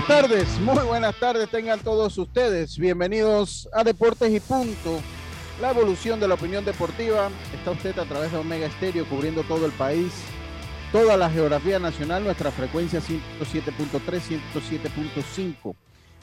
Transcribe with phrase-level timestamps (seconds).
[0.00, 2.78] Buenas tardes, muy buenas tardes tengan todos ustedes.
[2.78, 4.98] Bienvenidos a Deportes y Punto,
[5.60, 7.28] la evolución de la opinión deportiva.
[7.54, 10.10] Está usted a través de Omega Estéreo cubriendo todo el país,
[10.90, 15.74] toda la geografía nacional, nuestra frecuencia 107.3, 107.5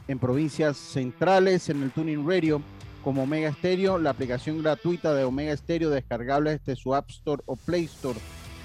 [0.07, 2.63] en provincias centrales, en el Tuning Radio
[3.03, 7.55] como Omega Estéreo, la aplicación gratuita de Omega Estéreo descargable desde su App Store o
[7.55, 8.17] Play Store,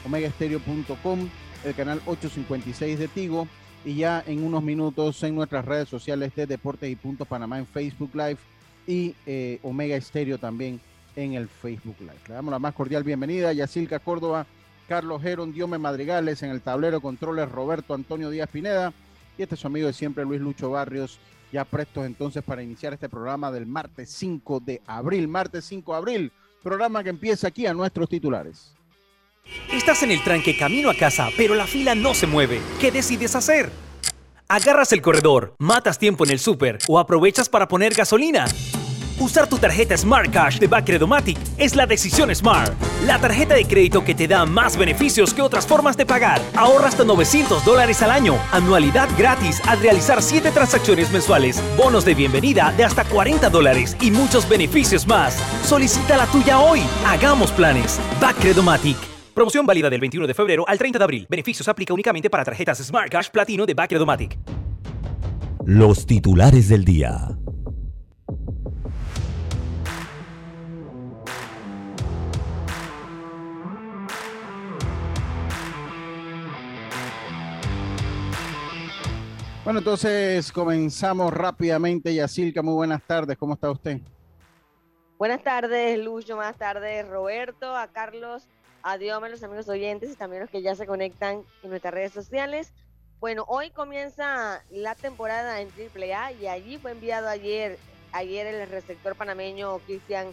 [0.07, 1.29] omegaestereo.com,
[1.65, 3.47] el canal 856 de Tigo
[3.85, 7.67] y ya en unos minutos en nuestras redes sociales de Deportes y Punto Panamá en
[7.67, 8.39] Facebook Live
[8.87, 10.81] y eh, Omega Estéreo también
[11.17, 12.21] en el Facebook Live.
[12.29, 14.47] Le damos la más cordial bienvenida, Yacilca Córdoba,
[14.89, 18.93] Carlos Geron, Diome Madrigales, en el tablero controles Roberto Antonio Díaz Pineda
[19.37, 21.19] y este es su amigo de siempre Luis Lucho Barrios,
[21.53, 25.99] ya prestos entonces para iniciar este programa del martes 5 de abril, martes 5 de
[25.99, 28.75] abril, programa que empieza aquí a nuestros titulares.
[29.73, 32.61] Estás en el tranque camino a casa, pero la fila no se mueve.
[32.79, 33.71] ¿Qué decides hacer?
[34.47, 38.45] ¿Agarras el corredor, matas tiempo en el súper o aprovechas para poner gasolina?
[39.19, 42.75] Usar tu tarjeta Smart Cash de Bacredomatic es la decisión Smart.
[43.07, 46.41] La tarjeta de crédito que te da más beneficios que otras formas de pagar.
[46.55, 48.39] Ahorra hasta 900 dólares al año.
[48.53, 51.63] Anualidad gratis al realizar 7 transacciones mensuales.
[51.77, 55.37] Bonos de bienvenida de hasta 40 dólares y muchos beneficios más.
[55.65, 56.83] Solicita la tuya hoy.
[57.07, 58.01] Hagamos planes.
[58.21, 59.12] Bacredomatic.
[59.35, 61.27] Promoción válida del 21 de febrero al 30 de abril.
[61.29, 64.39] Beneficios aplica únicamente para tarjetas Smart Cash Platino de Bacredomatic.
[65.65, 67.39] Los titulares del día.
[79.65, 82.13] Bueno, entonces comenzamos rápidamente.
[82.13, 83.39] Yacilca, muy buenas tardes.
[83.39, 84.01] ¿Cómo está usted?
[85.17, 86.35] Buenas tardes, Lucho.
[86.35, 88.49] Buenas tardes, Roberto, a Carlos,
[88.83, 92.73] a los amigos oyentes y también los que ya se conectan en nuestras redes sociales.
[93.21, 97.79] Bueno, hoy comienza la temporada en AAA y allí fue enviado ayer,
[98.11, 100.33] ayer el receptor panameño Cristian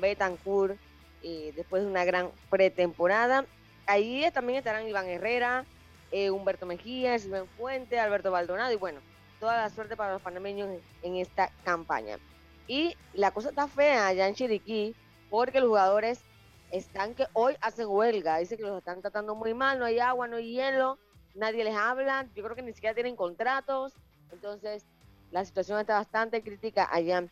[0.00, 0.76] Betancourt,
[1.22, 3.46] eh, después de una gran pretemporada.
[3.86, 5.64] Ahí también estarán Iván Herrera,
[6.10, 9.00] eh, Humberto Mejía, Silvén Fuente, Alberto Baldonado y bueno,
[9.38, 12.18] toda la suerte para los panameños en, en esta campaña.
[12.66, 14.96] Y la cosa está fea allá en Chiriquí
[15.30, 16.20] porque los jugadores
[16.70, 20.28] están que hoy hacen huelga, dice que los están tratando muy mal, no hay agua,
[20.28, 20.98] no hay hielo,
[21.34, 23.94] nadie les habla, yo creo que ni siquiera tienen contratos,
[24.30, 24.86] entonces
[25.30, 27.26] la situación está bastante crítica allá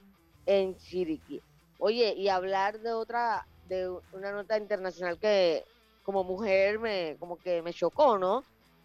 [0.47, 1.43] en Chiriquí.
[1.79, 5.65] Oye, y hablar de otra, de una nota internacional que
[6.03, 8.43] como mujer me, como que me chocó, ¿no?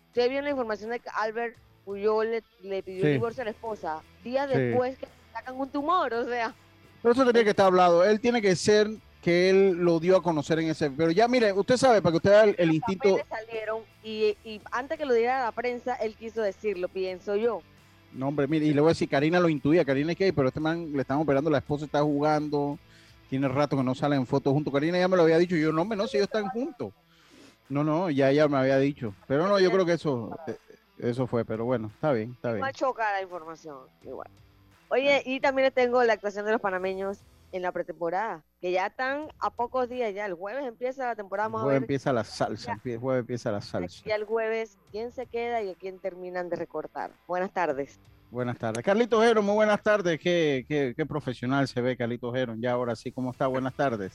[0.08, 3.12] Usted vio la información de que Albert Puyol le, le pidió Sí.
[3.14, 4.58] divorcio a la esposa, días Sí.
[4.58, 6.54] después que sacan un tumor, o sea.
[7.02, 8.04] Pero eso tenía que estar hablado.
[8.04, 8.88] Él tiene que ser
[9.22, 10.90] que él lo dio a conocer en ese.
[10.90, 13.20] Pero ya, mire, usted sabe, para que usted vea el, instinto.
[13.30, 17.62] salieron y, y antes que lo diera a la prensa, él quiso decirlo, pienso yo.
[18.14, 19.86] No, hombre, mire, y le voy a decir, Karina lo intuía.
[19.86, 22.78] Karina es que, pero este man le están operando, la esposa está jugando.
[23.30, 24.74] Tiene rato que no salen en fotos juntos.
[24.74, 25.56] Karina ya me lo había dicho.
[25.56, 26.92] Yo, no, hombre, no, si ellos están juntos.
[27.70, 29.14] No, no, ya ella me había dicho.
[29.28, 30.58] Pero no, yo creo que eso, eh,
[31.00, 31.46] eso fue.
[31.46, 32.66] Pero bueno, está bien, está bien.
[32.66, 34.30] Me choca la información, igual.
[34.90, 37.20] Oye, y también tengo la actuación de los panameños
[37.52, 40.26] en la pretemporada, que ya están a pocos días ya.
[40.26, 42.80] El jueves empieza la temporada, El vamos a jueves ver empieza la salsa.
[42.84, 42.92] Ya.
[42.94, 44.04] El jueves empieza la salsa.
[44.06, 47.12] ya el jueves quién se queda y a quién terminan de recortar.
[47.28, 48.00] Buenas tardes.
[48.30, 48.84] Buenas tardes.
[48.84, 50.18] Carlitos Geron, muy buenas tardes.
[50.20, 52.62] Qué, qué, qué profesional se ve Carlitos Geron.
[52.62, 53.48] Ya ahora sí, ¿cómo está?
[53.48, 54.14] Buenas tardes.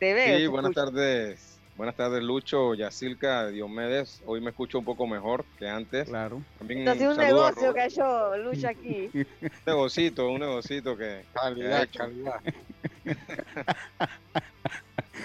[0.00, 0.36] Te veo.
[0.36, 0.86] Sí, te buenas escucho.
[0.86, 1.55] tardes.
[1.76, 4.22] Buenas tardes, Lucho, Yacilca, Diomedes.
[4.24, 6.08] Hoy me escucho un poco mejor que antes.
[6.08, 6.42] Claro.
[6.58, 9.10] También sido un negocio que hecho Lucha aquí.
[9.14, 9.28] Un
[9.66, 11.24] negocito, un negocito que,
[11.54, 12.04] que ha hecho.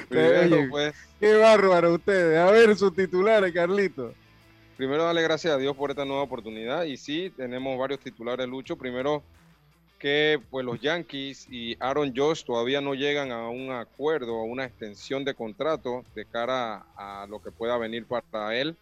[0.10, 0.68] Primero, Oye.
[0.70, 2.38] pues, Qué bárbaro ustedes.
[2.38, 4.14] A ver sus titulares, Carlitos.
[4.76, 6.84] primero darle gracias a Dios por esta nueva oportunidad.
[6.84, 8.76] Y sí, tenemos varios titulares, Lucho.
[8.76, 9.24] Primero,
[10.02, 14.66] que pues los Yankees y Aaron Josh todavía no llegan a un acuerdo, a una
[14.66, 18.76] extensión de contrato de cara a, lo que pueda venir para él.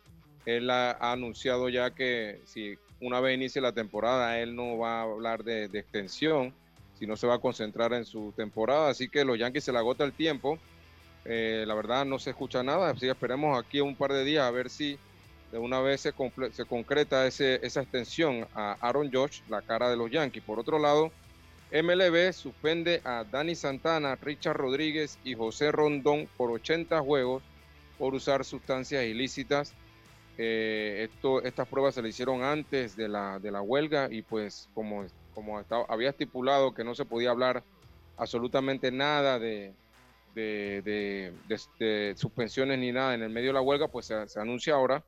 [0.45, 5.03] Él ha, anunciado ya que si una vez inicie la temporada, él no va a
[5.03, 6.53] hablar de, de extensión,
[6.97, 8.89] sino se va a concentrar en su temporada.
[8.89, 10.57] Así que los Yankees se le agota el tiempo.
[11.25, 14.45] eh, la verdad no se escucha nada, así que esperemos aquí un par de días
[14.45, 14.97] a ver si
[15.51, 20.43] de una vez se, concreta esa extensión a Aaron Josh, la cara de los Yankees.
[20.43, 21.11] Por otro lado,
[21.71, 27.43] MLB suspende a Dani Santana, Richard Rodríguez y José Rondón por 80 juegos
[27.97, 29.73] por usar sustancias ilícitas.
[30.37, 31.09] Eh,
[31.43, 35.61] estas pruebas se le hicieron antes de la, de la huelga y pues como, como
[35.89, 37.61] había estipulado que no se podía hablar
[38.17, 39.73] absolutamente nada de,
[42.15, 45.03] suspensiones ni nada en el medio de la huelga, pues se, anuncia ahora.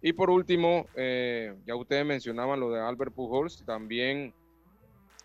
[0.00, 4.32] Y por último, eh, ya ustedes mencionaban lo de Albert Pujols, también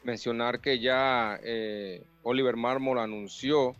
[0.03, 3.75] mencionar que ya eh, Oliver Marmol anunció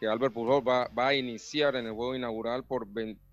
[0.00, 2.86] que Albert Pujols va, a iniciar en el juego inaugural por,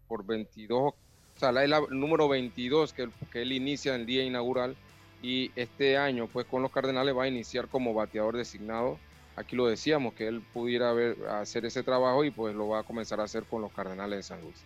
[0.07, 0.95] por 22, o
[1.39, 4.75] sea, el número 22 que, él inicia en el día inaugural
[5.21, 9.00] y este año pues con los Cardenales va a iniciar como bateador designado.
[9.36, 10.94] Aquí lo decíamos que él pudiera
[11.39, 14.24] hacer ese trabajo y pues lo va a comenzar a hacer con los Cardenales de
[14.24, 14.65] San Luis.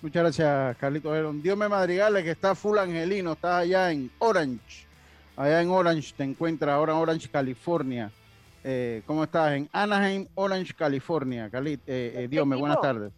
[0.00, 4.86] Muchas gracias, Carlito Dios me madrigales que está full angelino, está allá en Orange.
[5.36, 8.12] Allá en Orange te encuentra ahora en Orange, California.
[8.62, 9.54] Eh, ¿Cómo estás?
[9.54, 11.50] En Anaheim, Orange, California.
[11.50, 13.12] Calit, eh, eh, Dios me buenas tardes.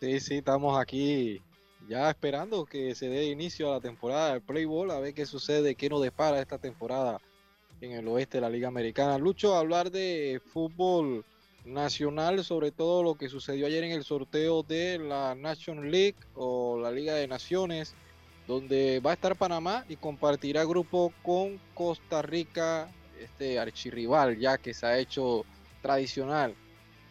[0.00, 1.42] Sí, sí, estamos aquí
[1.86, 5.26] ya esperando que se dé inicio a la temporada del Play Ball, a ver qué
[5.26, 7.20] sucede, qué nos depara esta temporada
[7.80, 9.18] en el oeste de la Liga Americana.
[9.18, 11.24] Lucho, hablar de fútbol
[11.66, 16.78] nacional, sobre todo lo que sucedió ayer en el sorteo de la National League o
[16.80, 17.94] la Liga de Naciones,
[18.46, 22.88] donde va a estar Panamá y compartirá grupo con Costa Rica,
[23.20, 25.44] este archirrival ya que se ha hecho
[25.82, 26.54] tradicional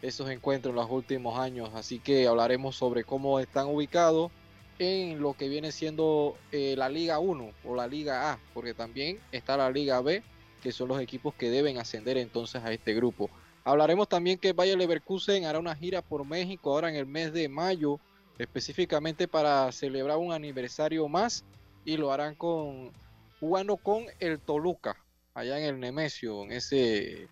[0.02, 1.72] esos encuentros en los últimos años.
[1.74, 4.32] Así que hablaremos sobre cómo están ubicados
[4.80, 9.20] en lo que viene siendo eh, la Liga 1 o la Liga A, porque también
[9.32, 10.22] está la Liga B,
[10.62, 13.30] que son los equipos que deben ascender entonces a este grupo.
[13.66, 17.50] Hablaremos también que Bayer Leverkusen hará una gira por México ahora en el mes de
[17.50, 18.00] mayo,
[18.38, 21.44] específicamente para celebrar un aniversario más
[21.84, 22.92] y lo harán con
[23.40, 24.96] jugando con el Toluca
[25.34, 27.28] allá en el Nemesio, en ese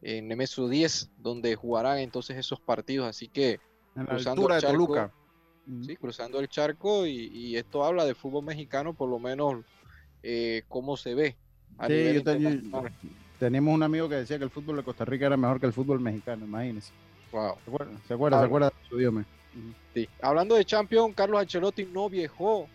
[0.00, 3.06] en Nemesio 10, donde jugarán entonces esos partidos.
[3.06, 3.60] Así que
[3.94, 5.10] cruzando el charco,
[5.84, 9.64] Sí, cruzando el charco y, esto habla de fútbol mexicano, por lo menos
[10.22, 11.36] eh, cómo se ve.
[13.38, 15.72] Tenemos un amigo que decía que el fútbol de Costa Rica era mejor que el
[15.72, 16.92] fútbol mexicano, imagínese.
[17.32, 17.56] Wow.
[17.64, 17.98] ¿Se acuerda?
[18.06, 19.24] ¿Se acuerda, de su idioma?
[19.94, 20.08] Sí.
[20.20, 22.68] Hablando de Champions, Carlos Ancelotti no viajó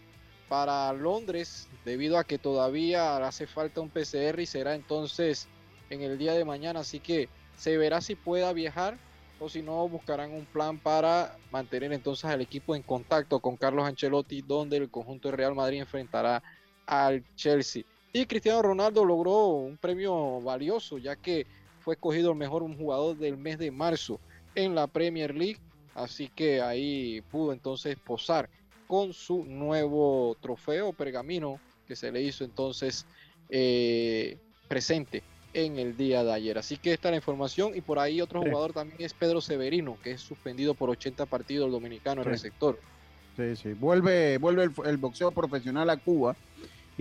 [0.49, 5.47] para Londres debido a que todavía hace falta un PCR y será entonces
[5.89, 8.97] en el día de mañana, así que se verá si pueda viajar
[9.39, 13.85] o si no buscarán un plan para mantener entonces al equipo en contacto con Carlos
[13.85, 16.43] Ancelotti, donde el conjunto de Real Madrid enfrentará
[16.85, 17.83] al Chelsea.
[18.13, 21.45] Y Cristiano Ronaldo logró un premio valioso, ya que
[21.79, 24.19] fue escogido el mejor jugador del mes de marzo
[24.55, 25.59] en la Premier League,
[25.95, 28.49] así que ahí pudo entonces posar
[28.87, 33.05] con su nuevo trofeo pergamino que se le hizo entonces
[33.49, 34.37] eh,
[34.67, 35.23] presente
[35.53, 36.57] en el día de ayer.
[36.57, 37.73] Así que esta es la información.
[37.75, 41.65] Y por ahí otro jugador también es Pedro Severino, que es suspendido por 80 partidos
[41.65, 42.79] el dominicano en el sector.
[43.35, 46.35] Sí, sí, vuelve, vuelve el, boxeo profesional a Cuba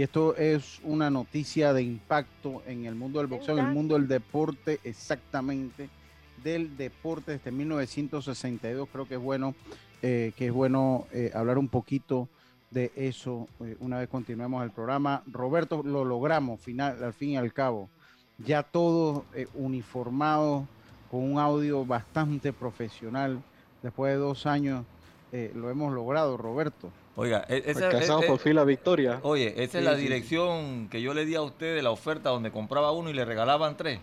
[0.01, 3.97] y esto es una noticia de impacto en el mundo del boxeo, en el mundo
[3.97, 5.91] del deporte exactamente,
[6.43, 8.89] del deporte desde 1962.
[8.91, 9.55] Creo que es bueno,
[10.01, 12.31] eh, que es bueno eh, hablar un poquito
[12.71, 15.23] de eso eh, una vez continuemos el programa.
[15.27, 17.91] Roberto, lo logramos final, al fin y al cabo
[18.39, 20.67] ya todo eh, uniformado
[21.11, 23.43] con un audio bastante profesional.
[23.83, 24.87] Después de dos años
[25.31, 26.91] lo hemos logrado, Roberto.
[27.21, 29.21] Oiga, e-, esa, es por fin la victoria.
[29.25, 32.51] Oye, esa es la dirección que yo le di a usted de la oferta donde
[32.51, 34.01] compraba uno y le regalaban tres.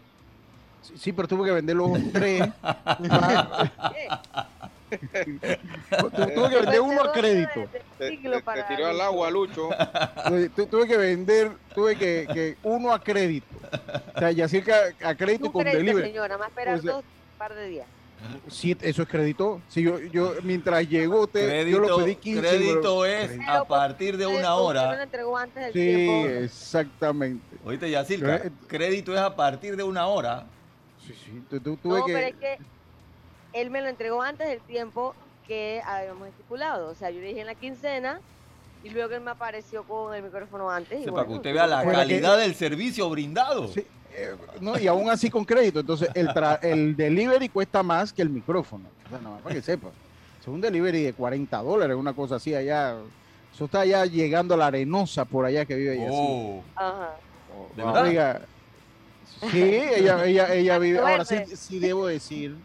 [0.95, 2.43] Sí, pero tuve que vender los tres.
[6.35, 7.67] tuve que vender uno a crédito.
[7.97, 8.19] Te,
[8.67, 9.69] tiró al agua, Lucho.
[10.69, 13.47] tuve que vender, tuve que, que, uno a crédito.
[14.15, 16.09] O sea, ya cerca a crédito con crédito, delivery.
[16.09, 17.03] señora, más esperar dos
[17.39, 17.87] par de días.
[18.47, 19.61] Sí, eso es crédito.
[19.67, 22.41] Si yo, yo mientras llegó, te, yo lo pedí 15.
[22.41, 25.07] Crédito es a partir de una hora.
[25.71, 27.57] sí, exactamente.
[27.63, 30.45] Oíste, Yacirca, crédito es a partir de una hora.
[31.05, 31.43] Sí, sí.
[31.59, 32.57] tuve no, pero es que
[33.53, 35.15] él me lo entregó antes del tiempo
[35.47, 36.89] que habíamos estipulado.
[36.89, 38.19] O sea, yo le dije en la quincena
[38.83, 41.05] y luego él me apareció con el micrófono antes.
[41.05, 43.67] y para que usted vea la calidad del servicio brindado.
[43.69, 45.79] Sí, eh, no, y aún así con crédito.
[45.79, 46.29] Entonces, el,
[46.61, 48.85] el delivery cuesta más que el micrófono.
[49.05, 49.89] O sea, nada más para que sepa.
[50.41, 52.95] Es un delivery de 40 dólares, una cosa así allá.
[53.53, 56.07] Eso está ya llegando a la arenosa por allá que vive ella.
[56.11, 56.63] Oh.
[56.75, 57.15] Ajá.
[57.75, 58.41] ¿De verdad?
[59.51, 60.99] sí, ella, ella, ella vive.
[60.99, 62.55] Ahora sí, sí debo decir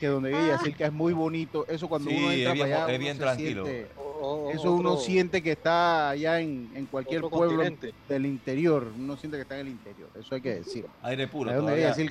[0.00, 0.48] que donde vive.
[0.48, 1.64] Yacirca es muy bonito.
[1.68, 3.64] Eso cuando uno entra es bien, para allá, es uno bien se tranquilo.
[3.64, 3.88] siente-
[4.24, 7.94] O- eso uno siente que está allá en, en cualquier pueblo continente.
[8.08, 8.92] del interior.
[8.96, 10.10] Uno siente que está en el interior.
[10.18, 10.86] Eso hay que decir.
[11.02, 11.52] Aire puro.
[11.52, 12.08] Todavía, sí,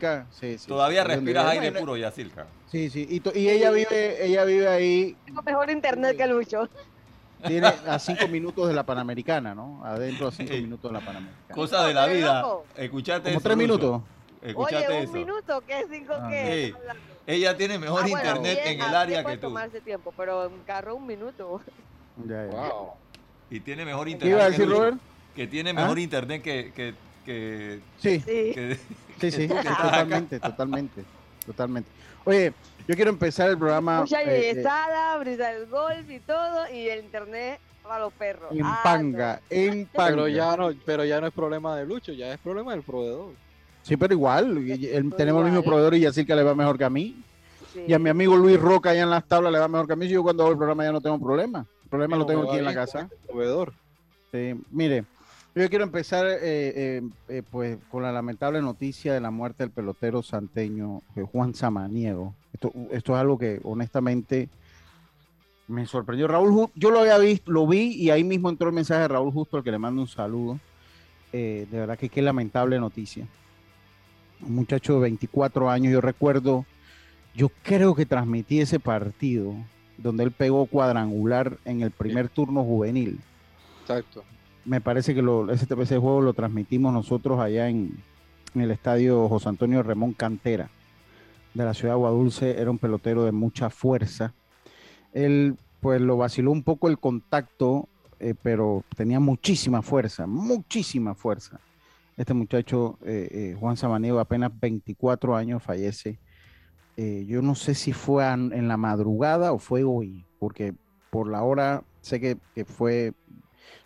[0.57, 0.67] sí.
[0.67, 2.45] todavía respiras aire puro, Yacirca.
[2.67, 3.05] Sí, sí.
[3.09, 6.69] Y, to- y ella vive, ella vive ahí, Tengo mejor internet que Lucho.
[7.45, 9.83] tiene a cinco minutos de la Panamericana, ¿no?
[9.83, 11.53] Adentro a cinco minutos de la Panamericana.
[11.53, 12.45] Cosa de la ¿Eres vida.
[12.77, 14.01] Escuchate Como eso, tres minutos.
[14.41, 15.13] Escuchate Oye, un eso.
[15.13, 15.85] minuto, ¿qué?
[15.89, 16.73] ¿Cinco Ah, qué?
[17.25, 19.47] Ella tiene mejor Ah, bueno, internet bien, en ah, el sí área que tú.
[19.47, 21.61] tomarse tiempo, pero en carro un minuto.
[22.27, 22.51] Ya, ya.
[22.51, 22.89] Wow.
[23.49, 24.35] Y tiene mejor ¿Qué internet.
[24.35, 24.97] iba a que decir, Lucho, Robert?
[25.35, 25.73] Que tiene ¿Ah?
[25.73, 26.93] mejor internet que, que,
[27.25, 28.53] que, Sí, Sí.
[28.53, 28.77] que-
[29.19, 29.47] que.
[29.47, 31.03] Totalmente, totalmente.
[31.45, 31.89] Totalmente.
[32.25, 32.53] Oye,
[32.87, 34.01] yo quiero empezar el programa.
[34.01, 34.63] Mucha eh, eh,
[35.19, 38.51] brisa del golf y todo, y el internet para los perros.
[38.51, 40.09] en Ah, panga, en panga.
[40.09, 43.33] Pero ya no, pero ya no es problema de Lucho, ya es problema del proveedor.
[43.81, 46.89] Sí, pero igual, el- tenemos el mismo proveedor y Yacirca le va mejor que a
[46.89, 47.21] mí.
[47.73, 47.83] Sí.
[47.87, 49.95] Y a mi amigo Luis Roca allá en las tablas le va mejor que a
[49.97, 50.05] mí.
[50.07, 51.65] Si yo cuando hago el programa ya no tengo problema.
[51.93, 53.07] Problema lo tengo aquí en la casa.
[53.27, 53.71] proveedor.
[54.31, 55.05] Sí, mire,
[55.53, 59.69] yo quiero empezar eh, eh, eh, pues con la lamentable noticia de la muerte del
[59.69, 62.33] pelotero santeño Juan Samaniego.
[62.51, 64.49] Esto, esto es algo que honestamente
[65.67, 66.27] me sorprendió.
[66.27, 69.31] Raúl, yo lo había visto, lo vi y ahí mismo entró el mensaje de Raúl
[69.31, 70.59] Justo, al que le mando un saludo.
[71.31, 73.27] Eh, de verdad que qué lamentable noticia.
[74.41, 76.65] Un muchacho de 24 años, yo recuerdo,
[77.35, 79.53] yo creo que transmití ese partido
[79.97, 83.19] donde él pegó cuadrangular en el primer turno juvenil
[83.81, 84.23] Exacto.
[84.65, 87.97] me parece que lo, ese, ese juego lo transmitimos nosotros allá en,
[88.55, 90.69] en el estadio José Antonio Remón Cantera
[91.53, 92.59] de la ciudad de Aguadulce.
[92.59, 94.33] Era un pelotero de mucha fuerza.
[95.13, 97.87] Él, pues, lo vaciló un poco el contacto,
[98.19, 101.59] eh, pero tenía muchísima fuerza, muchísima fuerza.
[102.17, 106.19] Este muchacho, eh, eh, Juan Samaniego, apenas 24 años, fallece.
[106.95, 110.73] Eh, yo no sé si fue en la madrugada o fue hoy, porque
[111.09, 113.13] por la hora sé que, que fue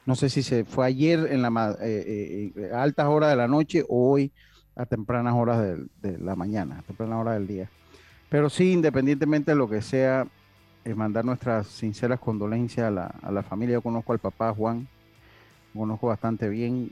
[0.06, 3.84] no sé si se fue ayer en la eh, eh, altas horas de la noche
[3.88, 4.32] o hoy
[4.76, 7.70] a tempranas horas de, la mañana, a tempranas horas del día.
[8.30, 10.28] Pero sí, independientemente de lo que sea,
[10.96, 13.74] mandar nuestras sinceras condolencias a la, a la familia.
[13.74, 14.88] Yo conozco al papá Juan,
[15.74, 16.92] conozco bastante bien.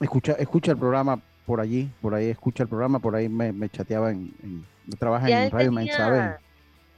[0.00, 3.68] escucha, escucha el programa por allí, por ahí escucha el programa, por ahí me, me
[3.68, 4.64] chateaba en, en-
[4.98, 6.30] trabaja en Radio Mensabel.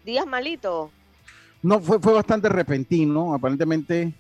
[0.05, 0.91] días malitos.
[1.63, 3.33] No, fue, fue bastante repentino.
[3.35, 4.13] Aparentemente,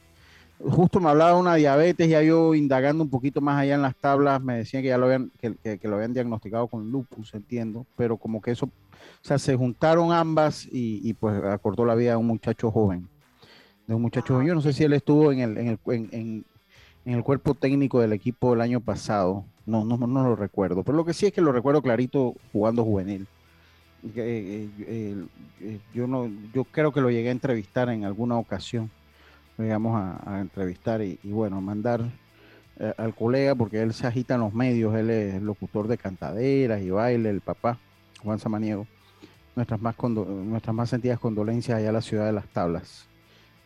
[0.61, 3.95] justo me hablaba de una diabetes, ya yo indagando un poquito más allá en las
[3.97, 7.35] tablas, me decían que ya lo habían, que, que- que lo habían diagnosticado con lupus,
[7.35, 8.71] entiendo, pero como que eso, o
[9.23, 13.09] sea, se juntaron ambas y, y, pues acortó la vida de un muchacho joven.
[13.87, 14.49] De un muchacho joven.
[14.49, 16.45] Yo no sé si él estuvo en el, en el, en, en-
[17.04, 19.45] en el cuerpo técnico del equipo el año pasado.
[19.66, 20.82] No, no, no lo recuerdo.
[20.82, 23.26] Pero lo que sí es que lo recuerdo clarito jugando juvenil.
[24.14, 25.26] Eh, eh,
[25.61, 28.90] eh, yo no, yo creo que lo llegué a entrevistar en alguna ocasión.
[29.58, 32.02] Llegamos a, a entrevistar y, y bueno, mandar
[32.78, 36.82] eh, al colega, porque él se agita en los medios, él es locutor de cantaderas
[36.82, 37.78] y baile, el papá,
[38.23, 38.87] Juan Samaniego.
[39.54, 43.08] Nuestras más, nuestras más sentidas condolencias allá a la ciudad de Las Tablas.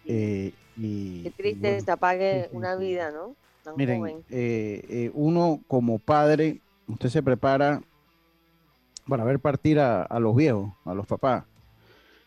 [0.04, 0.52] Y,
[1.24, 3.34] Qué triste bueno, se apague sí, sí, una vida, ¿no?
[3.64, 4.24] Tan Miren, joven.
[4.30, 7.82] eh, eh, uno como padre, usted se prepara
[9.06, 11.44] para ver partir a, a los viejos, a los papás,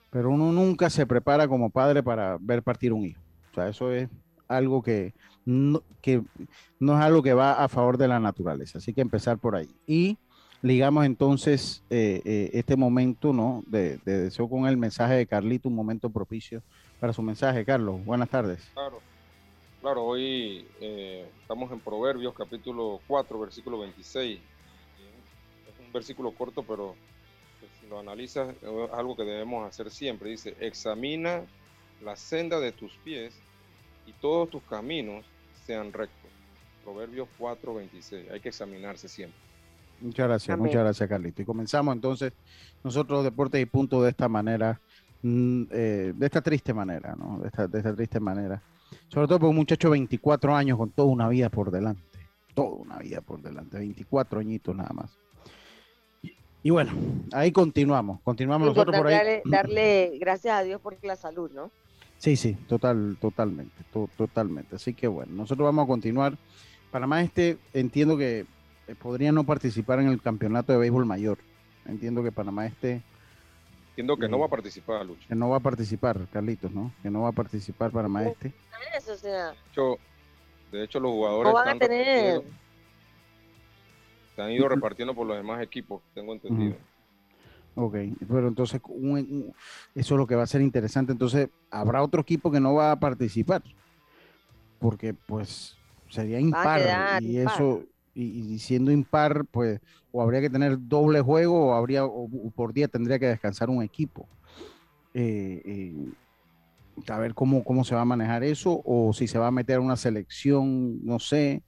[0.09, 3.21] pero uno nunca se prepara como padre para ver partir un hijo.
[3.51, 4.09] O sea, eso es
[4.47, 5.13] algo que
[5.45, 6.21] no, que
[6.79, 8.77] no es algo que va a favor de la naturaleza.
[8.77, 9.69] Así que empezar por ahí.
[9.87, 10.17] Y
[10.61, 13.63] ligamos entonces eh, eh, este momento, ¿no?
[13.67, 16.61] De, de deseo con el mensaje de Carlito, un momento propicio
[16.99, 17.65] para su mensaje.
[17.65, 18.69] Carlos, buenas tardes.
[18.73, 18.99] Claro,
[19.83, 24.39] claro, hoy eh, estamos en Proverbios capítulo 4, versículo 26.
[24.39, 26.95] Es un versículo corto, pero
[27.59, 30.29] pues, si lo analizas es algo que debemos hacer siempre.
[30.29, 31.41] Dice, examina
[32.01, 33.35] la senda de tus pies
[34.07, 35.25] y todos tus caminos
[35.65, 36.31] sean rectos.
[36.85, 38.31] Proverbios 4, 26.
[38.31, 39.37] Hay que examinarse siempre.
[39.99, 40.67] Muchas gracias, Amén.
[40.67, 41.41] muchas gracias, Carlito.
[41.41, 42.31] Y comenzamos entonces
[42.85, 44.79] nosotros Deportes y Punto de esta manera,
[45.23, 47.39] mm, eh, de esta triste manera, ¿no?
[47.39, 48.63] De esta, de esta triste manera.
[49.09, 52.01] Sobre todo por un muchacho de 24 años con toda una vida por delante.
[52.53, 55.17] Toda una vida por delante, 24 añitos nada más.
[56.65, 56.93] Y, bueno,
[57.33, 59.15] ahí continuamos, continuamos nosotros por ahí.
[59.15, 61.71] darle, darle gracias a Dios por la salud, ¿no?
[62.17, 64.77] Sí, sí, total, totalmente, to- totalmente.
[64.77, 66.37] Así que bueno, nosotros vamos a continuar.
[66.89, 68.45] Panamá este, entiendo que
[68.87, 71.37] eh, podría no participar en el campeonato de béisbol mayor.
[71.85, 73.01] Entiendo que Panamá este
[73.93, 75.27] Entiendo que no va a participar, Lucho.
[75.27, 76.91] que no va a participar, Carlitos, ¿no?
[77.03, 77.91] Que no va a participar
[79.07, 79.97] o sea, De hecho,
[80.71, 82.41] de hecho, los jugadores no van a están tener
[84.35, 86.75] se han ido repartiendo por los demás equipos, tengo entendido.
[87.75, 87.95] Ok,
[88.27, 89.53] pero entonces un- un-
[89.93, 91.11] eso es lo que va a ser interesante.
[91.11, 93.61] Entonces, habrá otro equipo que no va a participar.
[94.79, 95.77] Porque pues
[96.09, 96.81] sería impar.
[96.81, 97.53] quedar y impar.
[97.53, 97.83] eso,
[98.13, 99.79] y, y siendo impar, pues,
[100.11, 103.69] o habría que tener doble juego, o habría, o, o por día tendría que descansar
[103.69, 104.27] un equipo.
[105.13, 105.95] Eh, eh,
[107.07, 109.79] a ver cómo, cómo se va a manejar eso, o si se va a meter
[109.79, 111.63] una selección, no sé.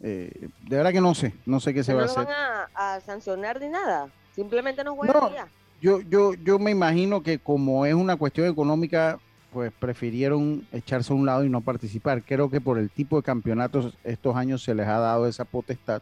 [0.00, 2.24] Eh, de verdad que no sé, no sé qué se no va a hacer.
[2.24, 2.34] van
[2.74, 4.08] a, a sancionar ni nada.
[4.34, 5.34] Simplemente no juegan No.
[5.34, 5.46] ya.
[5.80, 9.18] Yo, yo, yo me imagino que como es una cuestión económica,
[9.52, 12.22] pues prefirieron echarse a un lado y no participar.
[12.22, 16.00] Creo que por el tipo de campeonatos estos años se les ha dado esa potestad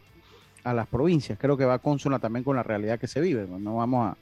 [0.62, 1.38] a las provincias.
[1.38, 3.46] Creo que va consona también con la realidad que se vive.
[3.48, 3.76] ¿no?
[3.76, 4.14] Vamos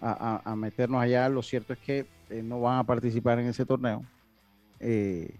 [0.00, 1.28] a, a- a- meternos allá.
[1.28, 4.02] Lo cierto es que eh, no van a participar en ese torneo.
[4.80, 5.34] Eh,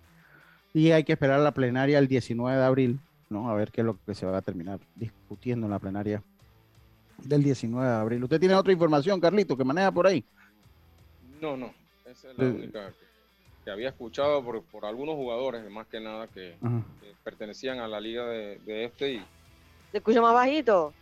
[0.75, 3.01] y hay que esperar la plenaria el 19 de abril,
[3.31, 3.49] ¿no?
[3.49, 6.23] A ver qué es lo que se va a terminar discutiendo en la plenaria
[7.23, 8.25] del 19 de abril.
[8.25, 10.25] ¿Usted tiene otra información, Carlito, que maneja por ahí?
[11.41, 11.73] No, no.
[12.05, 12.93] Esa es la única
[13.65, 16.59] que, había escuchado por, por algunos jugadores, más que nada, que,
[17.23, 19.15] pertenecían a la liga de, de este.
[19.15, 19.21] Y,
[19.91, 20.95] ¿Te escucho más bajito?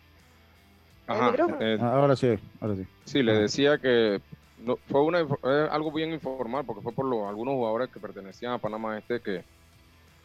[1.09, 2.28] ¿El ajá, eh, Ah, Ahora sí,
[2.61, 2.83] ahora sí.
[3.04, 4.23] sí, le decía que
[4.57, 8.52] no, fue una, eh, algo bien informal, porque fue por lo- algunos jugadores que pertenecían
[8.52, 9.45] a Panamá Este que,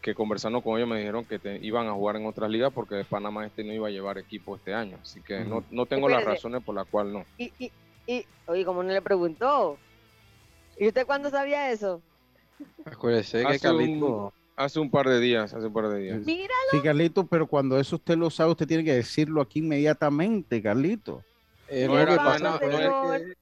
[0.01, 3.03] que conversando con ellos me dijeron que te- iban a jugar en otras ligas porque
[3.09, 4.99] Panamá Este no iba a llevar equipo este año.
[5.01, 7.25] Así que no, no tengo las razones por las cuales no.
[7.37, 7.73] Y, y,
[8.05, 9.79] y, oye, como no le preguntó.
[10.77, 12.03] ¿Y usted cuándo sabía eso?
[12.85, 16.25] Acuérdese que Hace un- Carlito, Hace un par de días, hace un par de días.
[16.25, 20.61] Mira, Sí, Carlito, pero cuando eso usted lo sabe, usted tiene que decirlo aquí inmediatamente,
[20.63, 21.23] Carlito.
[21.67, 23.33] eh, No era que pasa, pasa nada, no digo, que-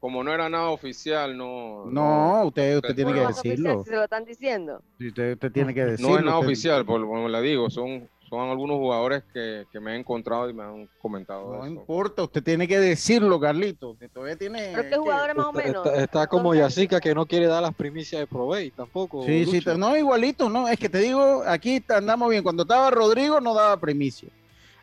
[0.00, 1.84] Como no era nada oficial, no.
[1.86, 3.82] No, usted, usted usted tiene que ¿cómo no es decirlo.
[3.84, 4.82] si se lo están diciendo.
[4.98, 6.18] Sí, Usted, usted tiene que No decirlo.
[6.18, 9.90] es nada usted- oficial, por como le digo, son, son algunos jugadores que, que me
[9.90, 11.66] han encontrado y me han comentado No eso.
[11.66, 13.90] importa, usted tiene que decirlo, Carlito.
[13.90, 14.70] Usted todavía tiene.
[14.74, 15.86] Pero qué jugadores más o está, menos.
[15.86, 19.24] está- está como Yacica que no quiere dar las primicias de Provey tampoco.
[19.24, 22.44] Sí, sí, no, igualito, no, es que te digo, aquí andamos bien.
[22.44, 24.28] Cuando estaba Rodrigo no daba primicia.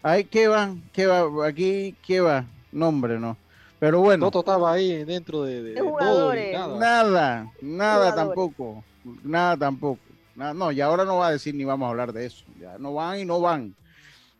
[0.03, 0.75] Ahí, ¿qué va?
[0.91, 1.47] ¿Qué va?
[1.47, 2.45] Aquí, ¿qué va?
[2.71, 3.37] Nombre, no.
[3.79, 6.53] Pero bueno, Toto estaba ahí dentro de, de, ¿Qué de todo y jugadores?
[6.53, 6.77] nada.
[6.79, 8.83] nada, nada tampoco,
[9.23, 9.99] nada tampoco.
[10.37, 12.45] Nada, no, y ahora no va a decir ni vamos a hablar de eso.
[12.61, 13.75] Ya no van y no van.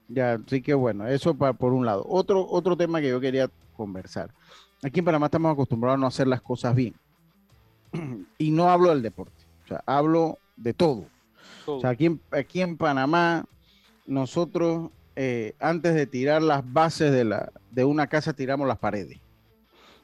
[0.08, 2.06] Ya, así que bueno, eso pa- por un lado.
[2.08, 4.30] Otro, otro tema que yo quería conversar.
[4.84, 6.94] Aquí en Panamá estamos acostumbrados a no hacer las cosas bien.
[8.38, 9.34] Y no hablo del deporte,
[9.66, 11.06] o sea, hablo de todo.
[11.66, 11.78] Todo.
[11.78, 13.46] O sea, aquí en, aquí en Panamá,
[14.06, 19.18] nosotros eh, antes de tirar las bases de, la, de una casa, tiramos las paredes.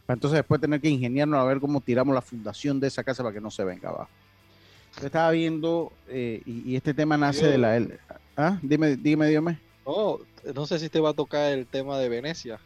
[0.08, 3.22] Para entonces después tener que ingeniarnos a ver cómo tiramos la fundación de esa casa
[3.24, 4.10] para que no se venga abajo.
[5.00, 7.76] Yo estaba viendo, eh, y, y este tema nace de la...
[7.78, 8.00] L-
[8.38, 8.58] ¿Ah?
[8.62, 9.60] Dime, dime, dígame.
[9.86, 10.20] No,
[10.54, 12.60] no sé si te va a tocar el tema de Venecia.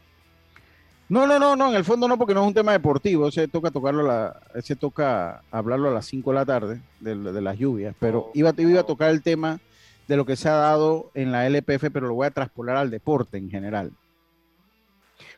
[1.10, 3.48] No, no, no, no, en el fondo no, porque no es un tema deportivo, ese
[3.48, 7.42] toca tocarlo, a la, ese toca hablarlo a las 5 de la tarde, de, de
[7.42, 9.58] las lluvias, pero Oh, iba, iba a tocar el tema
[10.06, 12.90] de lo que se ha dado en la LPF, pero lo voy a traspolar al
[12.92, 13.92] deporte en general.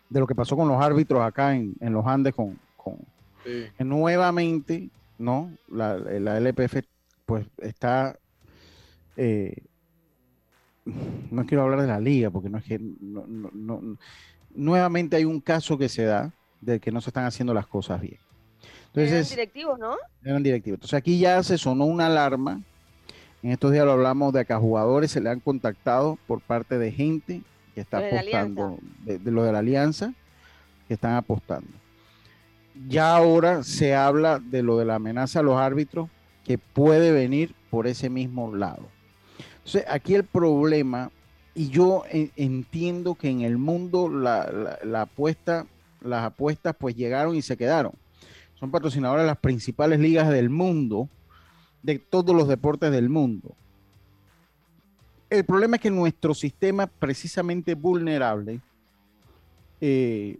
[0.09, 2.97] De lo que pasó con los árbitros acá en, en los Andes con, con
[3.77, 5.51] nuevamente, ¿no?
[5.67, 6.81] La, la LPF
[7.27, 8.17] pues está
[9.15, 9.53] eh,
[11.29, 13.97] no quiero hablar de la liga porque no es que no- no- no-
[14.55, 18.01] nuevamente hay un caso que se da de que no se están haciendo las cosas
[18.01, 18.17] bien.
[18.95, 19.95] Eran directivos, ¿no?
[20.23, 20.77] eran directivos.
[20.77, 22.61] Entonces aquí ya se sonó una alarma.
[23.43, 26.77] En estos días lo hablamos de que a jugadores se le han contactado por parte
[26.77, 27.41] de gente
[27.75, 30.13] que está de apostando, de, de lo de la alianza,
[30.87, 31.69] que están apostando.
[32.87, 36.09] Ya ahora se habla de lo de la amenaza a los árbitros
[36.45, 38.87] que puede venir por ese mismo lado.
[39.57, 41.11] Entonces aquí el problema,
[41.53, 45.67] y yo en- entiendo que en el mundo la, apuesta,
[46.01, 47.91] las apuestas pues llegaron y se quedaron
[48.59, 51.07] son patrocinadores de las principales ligas del mundo,
[51.81, 53.55] de todos los deportes del mundo.
[55.29, 58.59] El problema es que nuestro sistema precisamente vulnerable,
[59.79, 60.39] eh,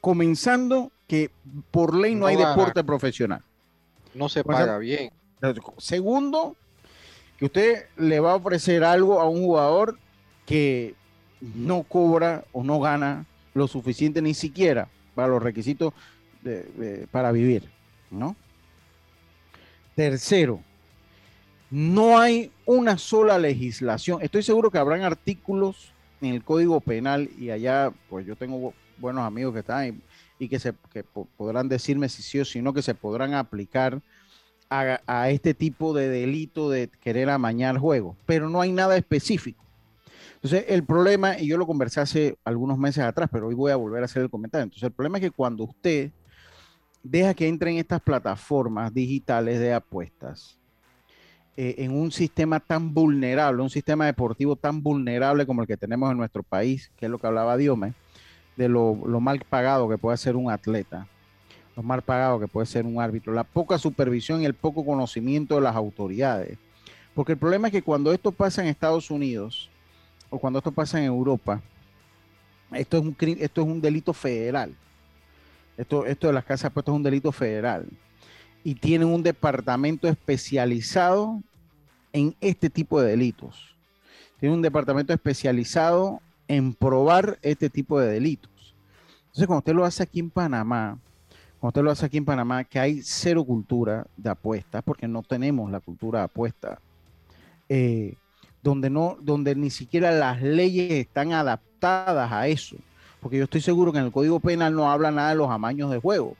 [0.00, 1.30] comenzando que
[1.70, 3.42] por ley no, No hay deporte profesional.
[4.14, 5.10] No se paga bien.
[5.78, 6.56] Segundo,
[7.38, 9.98] que usted le va a ofrecer algo a un jugador
[10.46, 10.94] que
[11.40, 15.92] no cobra o no gana lo suficiente ni siquiera para los requisitos
[16.42, 17.70] de- de- para vivir,
[18.10, 18.34] ¿no?
[19.94, 20.60] Tercero,
[21.70, 24.22] no hay una sola legislación.
[24.22, 29.24] Estoy seguro que habrán artículos en el Código Penal y allá, pues yo tengo buenos
[29.24, 30.02] amigos que están
[30.38, 33.34] y que, se, que po- podrán decirme si sí o si no, que se podrán
[33.34, 34.00] aplicar
[34.70, 39.64] a, este tipo de delito de querer amañar juegos, pero no hay nada específico.
[40.34, 43.76] Entonces, el problema, y yo lo conversé hace algunos meses atrás, pero hoy voy a
[43.76, 44.64] volver a hacer el comentario.
[44.64, 46.10] Entonces, el problema es que cuando usted
[47.02, 50.58] deja que entren estas plataformas digitales de apuestas
[51.56, 56.10] eh, en un sistema tan vulnerable, un sistema deportivo tan vulnerable como el que tenemos
[56.10, 57.94] en nuestro país, que es lo que hablaba Diome,
[58.58, 61.06] de lo, lo mal pagado que puede ser un atleta,
[61.76, 65.54] lo mal pagado que puede ser un árbitro, la poca supervisión y el poco conocimiento
[65.54, 66.58] de las autoridades.
[67.14, 69.70] Porque el problema es que cuando esto pasa en Estados Unidos
[70.28, 71.62] o cuando esto pasa en Europa,
[72.72, 74.74] esto es un, esto es un delito federal.
[75.76, 77.86] Esto, esto de las casas puestas es un delito federal.
[78.64, 81.40] Y tienen un departamento especializado
[82.12, 83.76] en este tipo de delitos.
[84.40, 88.74] Tiene un departamento especializado en probar este tipo de delitos.
[89.26, 90.98] Entonces, cuando usted lo hace aquí en Panamá,
[91.60, 95.22] cuando usted lo hace aquí en Panamá, que hay cero cultura de apuestas, porque no
[95.22, 96.80] tenemos la cultura de apuesta,
[97.68, 98.14] eh,
[98.62, 102.76] donde, no, donde ni siquiera las leyes están adaptadas a eso
[103.20, 105.90] porque yo estoy seguro que en el Código Penal no habla nada de los amaños
[105.90, 106.36] de juego.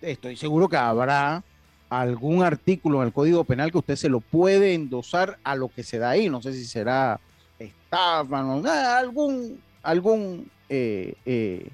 [0.00, 1.42] Estoy seguro que habrá
[1.88, 5.82] algún artículo en el Código Penal que usted se lo puede endosar a lo que
[5.82, 6.28] se da ahí.
[6.28, 7.20] No sé si será
[7.64, 11.70] estafa, no, algún, algún eh, eh,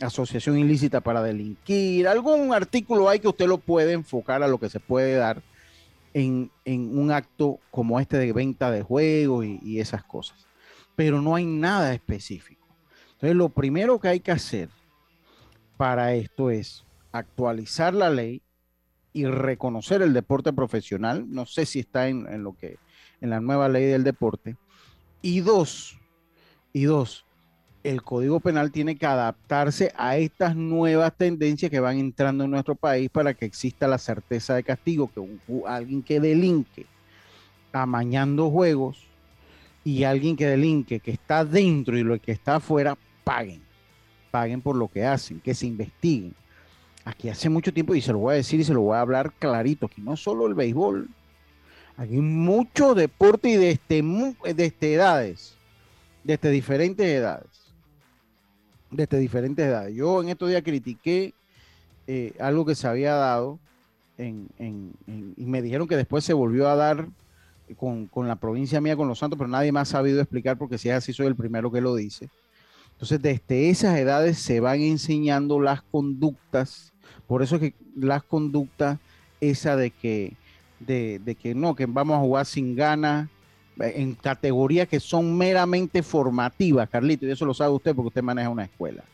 [0.00, 4.68] asociación ilícita para delinquir, algún artículo hay que usted lo puede enfocar a lo que
[4.68, 5.42] se puede dar
[6.12, 10.46] en, un acto como este de venta de juegos y esas cosas.
[10.96, 12.64] Pero no hay nada específico.
[13.14, 14.68] Entonces, lo primero que hay que hacer
[15.76, 18.42] para esto es actualizar la ley
[19.12, 21.24] y reconocer el deporte profesional.
[21.28, 22.76] No sé si está en, lo que,
[23.20, 24.56] en la nueva ley del deporte.
[25.26, 25.98] Y dos,
[26.74, 27.24] y dos,
[27.82, 32.74] el Código Penal tiene que adaptarse a estas nuevas tendencias que van entrando en nuestro
[32.74, 35.26] país para que exista la certeza de castigo, que
[35.66, 36.84] alguien que delinque
[37.72, 39.02] amañando juegos
[39.82, 43.62] y alguien que delinque que está dentro y lo que está afuera paguen,
[44.30, 46.34] paguen por lo que hacen, que se investiguen.
[47.06, 49.00] Aquí hace mucho tiempo, y se lo voy a decir y se lo voy a
[49.00, 51.08] hablar clarito, aquí no solo el béisbol,
[51.96, 54.02] aquí mucho deporte y desde,
[54.54, 55.54] desde edades,
[56.22, 57.46] desde diferentes edades,
[58.90, 59.94] desde diferentes edades.
[59.94, 61.34] Yo en estos días critiqué
[62.06, 63.58] eh, algo que se había dado
[64.18, 64.48] en,
[65.36, 67.08] y me dijeron que después se volvió a dar
[67.76, 70.78] con, con, la provincia mía, con los santos, pero nadie más ha sabido explicar porque
[70.78, 72.28] si es así soy el primero que lo dice.
[72.92, 76.92] Entonces, desde esas edades se van enseñando las conductas,
[77.26, 78.98] por eso es que las conductas,
[79.40, 80.36] esa de que,
[80.86, 83.28] de, que no, que vamos a jugar sin ganas,
[83.80, 88.22] eh, en categorías que son meramente formativas, Carlito, y eso lo sabe usted porque usted
[88.22, 89.04] maneja una escuela.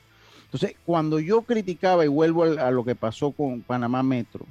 [0.44, 4.44] Entonces, cuando yo criticaba, y vuelvo a lo que pasó con Panamá Metro,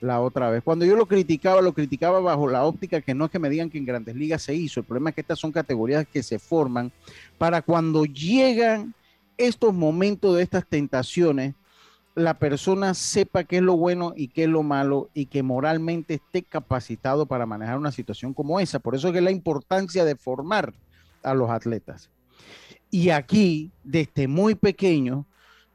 [0.00, 0.62] la otra vez.
[0.62, 3.70] Cuando yo lo criticaba, lo criticaba bajo la óptica que no es que me digan
[3.70, 4.80] que en grandes ligas se hizo.
[4.80, 6.92] El problema es que estas son categorías que se forman
[7.36, 8.94] para cuando llegan
[9.36, 11.54] estos momentos de estas tentaciones,
[12.18, 16.14] la persona sepa qué es lo bueno y qué es lo malo y que moralmente
[16.14, 18.78] esté capacitado para manejar una situación como esa.
[18.80, 20.74] Por eso es que la importancia de formar
[21.22, 22.10] a los atletas.
[22.90, 25.26] Y aquí, desde muy pequeño,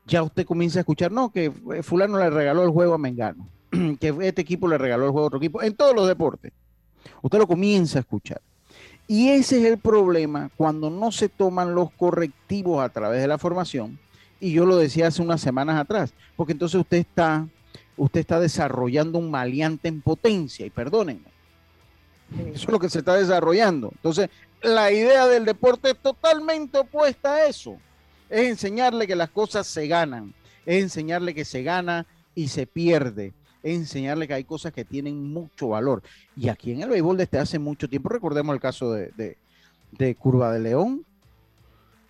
[0.06, 1.52] ya usted comienza a escuchar, no, que
[1.84, 3.48] fulano le regaló el juego a Mengano
[4.00, 6.52] que este equipo le regaló el juego a otro equipo, en todos los deportes.
[7.22, 8.42] Usted lo comienza a escuchar.
[9.08, 13.38] Y ese es el problema cuando no se toman los correctivos a través de la
[13.38, 14.00] formación.
[14.44, 17.48] Y yo lo decía hace unas semanas atrás, porque entonces usted está,
[17.96, 21.32] usted está desarrollando un maleante en potencia, y perdónenme.
[22.54, 23.94] Eso es lo que se está desarrollando.
[23.96, 24.30] Entonces,
[24.62, 27.78] la idea del deporte es totalmente opuesta a eso.
[28.30, 30.34] Es enseñarle que las cosas se ganan,
[30.66, 33.32] es enseñarle que se gana y se pierde,
[33.64, 36.04] enseñarle que hay cosas que tienen mucho valor.
[36.36, 39.38] Y aquí en el béisbol desde hace mucho tiempo, recordemos el caso de,
[40.20, 41.06] Curva de León,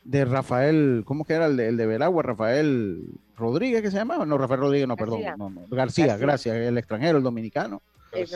[0.04, 2.24] de Rafael, ¿cómo que era el de, el de Veragua?
[2.24, 3.06] Rafael
[3.38, 4.26] Rodríguez, que se llamaba?
[4.26, 5.22] No, Rafael Rodríguez, no, perdón.
[5.70, 7.82] García, gracias, el extranjero, el dominicano.
[8.12, 8.28] que,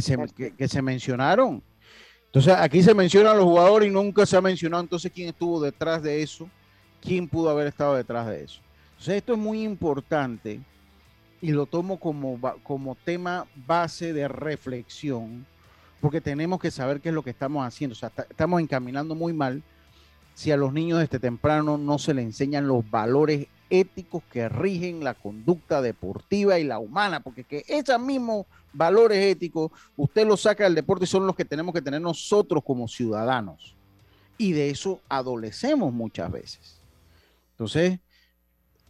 [0.00, 0.16] se,
[0.56, 1.62] que, se mencionaron.
[2.26, 6.02] Entonces, aquí se mencionan los jugadores y nunca se ha mencionado entonces quién estuvo detrás
[6.02, 6.48] de eso,
[7.00, 8.60] quién pudo haber estado detrás de eso.
[8.92, 10.60] Entonces, esto es muy importante
[11.40, 15.46] y lo tomo como, como tema base de reflexión,
[16.00, 17.92] porque tenemos que saber qué es lo que estamos haciendo.
[17.92, 19.62] O sea, estamos encaminando muy mal
[20.38, 25.02] si a los niños desde temprano no se les enseñan los valores éticos que rigen
[25.02, 30.62] la conducta deportiva y la humana, porque que esos mismos valores éticos usted los saca
[30.62, 33.74] del deporte y son los que tenemos que tener nosotros como ciudadanos.
[34.38, 36.80] Y de eso adolecemos muchas veces.
[37.54, 37.98] Entonces,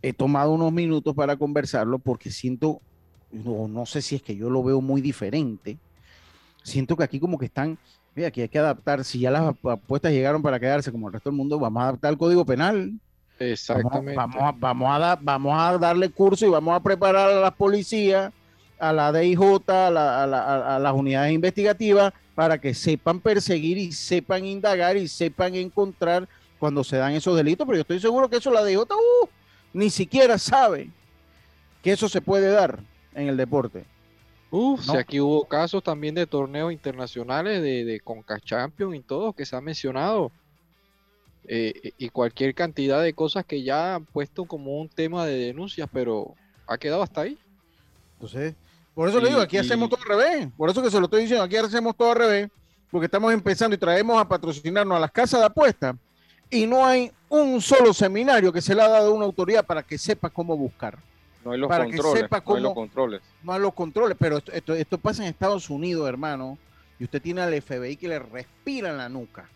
[0.03, 2.83] he tomado unos minutos para conversarlo porque siento,
[3.33, 5.79] no, no sé si es que yo lo veo muy diferente,
[6.63, 7.79] siento que aquí como que están,
[8.19, 11.31] Mira, aquí hay que adaptar, si ya las apuestas llegaron para quedarse como el resto
[11.31, 12.91] del mundo, vamos a adaptar el código penal.
[13.39, 14.17] Exactamente.
[14.17, 17.41] Vamos, vamos, a, vamos, a dar- vamos a darle curso y vamos a preparar a
[17.41, 18.33] las policías,
[18.81, 23.79] a la DIJ, a, la- a la- a las unidades investigativas, para que sepan perseguir
[23.79, 26.29] y sepan indagar y sepan encontrar
[26.59, 27.65] cuando se dan esos delitos.
[27.69, 29.29] Pero yo estoy seguro que eso la DIJ uh,
[29.75, 30.91] ni siquiera sabe
[31.85, 32.81] que eso se puede dar
[33.15, 33.85] en el deporte.
[34.51, 34.99] Uf, si ¿no?
[34.99, 39.57] aquí hubo casos también de torneos internacionales de, de Conca Champions y todo que se
[39.57, 40.33] ha mencionado.
[41.51, 45.89] Eh, y cualquier cantidad de cosas que ya han puesto como un tema de denuncias,
[45.93, 46.35] pero
[46.67, 47.39] ha quedado hasta ahí.
[48.15, 48.55] Entonces,
[48.95, 50.49] por eso le digo, aquí y- hacemos todo al revés.
[50.57, 52.49] Por eso que se lo estoy diciendo, aquí hacemos todo al revés,
[52.91, 55.97] porque estamos empezando y traemos a patrocinarnos a las casas de apuestas
[56.51, 59.83] y no hay un solo seminario que se le ha dado a una autoridad para
[59.83, 60.99] que sepa cómo buscar.
[61.49, 62.21] No hay los Para que controles.
[62.23, 63.23] sepa No hay los cómo- controles.
[63.43, 66.59] Más los controles, pero esto, esto, esto pasa en Estados Unidos, hermano,
[66.99, 69.49] y usted tiene al FBI que le respira en la nuca.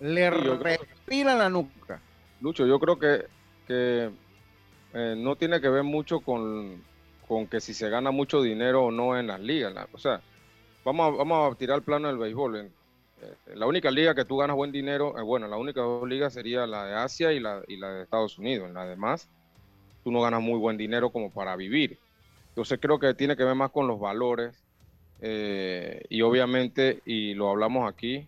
[0.00, 2.00] Le Sí, respira en la nuca.
[2.40, 3.26] Lucho, yo creo que,
[3.66, 4.10] que
[4.94, 6.82] eh, no tiene que ver mucho con,
[7.28, 9.72] con que si se gana mucho dinero o no en las ligas.
[9.74, 10.22] la- o sea,
[10.84, 12.56] vamos a, vamos a tirar el plano del béisbol.
[12.56, 12.66] En,
[13.20, 16.32] eh, la única liga que tú ganas buen dinero, eh, bueno, la única dos ligas
[16.32, 18.68] sería la de Asia y la, y la de Estados Unidos.
[18.68, 19.28] En las demás,
[20.02, 21.98] tú no ganas muy buen dinero como para vivir.
[22.48, 24.62] Entonces creo que tiene que ver más con los valores
[25.20, 28.26] eh, y obviamente, y lo hablamos aquí,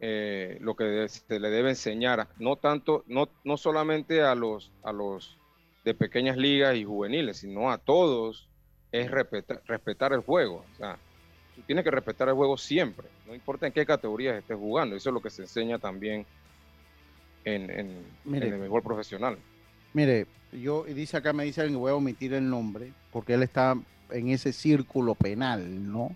[0.00, 4.92] eh, lo que se le debe enseñar, no tanto, no, no solamente a los, a
[4.92, 5.38] los
[5.84, 8.48] de pequeñas ligas y juveniles, sino a todos,
[8.90, 10.64] es respetar, respetar el juego.
[10.72, 10.98] O sea,
[11.54, 14.96] tú tienes que respetar el juego siempre, no importa en qué categorías estés jugando.
[14.96, 16.26] Eso es lo que se enseña también
[17.44, 18.48] en, en, Mire.
[18.48, 19.38] en el béisbol profesional.
[19.92, 23.42] Mire, yo dice acá, me dice alguien que voy a omitir el nombre, porque él
[23.42, 23.76] está
[24.10, 26.14] en ese círculo penal, ¿no?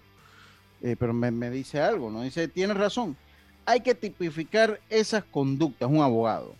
[0.83, 2.23] Eh, pero me, me dice algo, ¿no?
[2.23, 3.17] Dice, tiene razón,
[3.65, 6.55] hay que tipificar esas conductas, un abogado,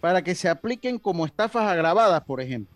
[0.00, 2.74] para que se apliquen como estafas agravadas, por ejemplo.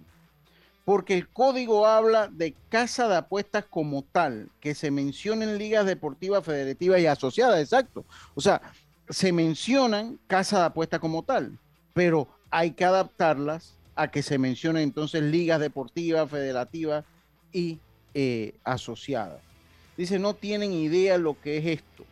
[0.85, 6.45] Porque el código habla de casa de apuestas como tal, que se mencionen ligas deportivas,
[6.45, 8.07] federativas y asociadas, exacto.
[8.35, 8.63] O sea,
[9.11, 11.59] se mencionan casa de apuestas como tal,
[11.93, 17.05] pero hay que adaptarlas a que se mencionen entonces ligas deportivas, federativas
[17.53, 17.79] y
[18.15, 19.41] eh, asociadas.
[19.97, 22.05] Dice, no tienen idea lo que es esto.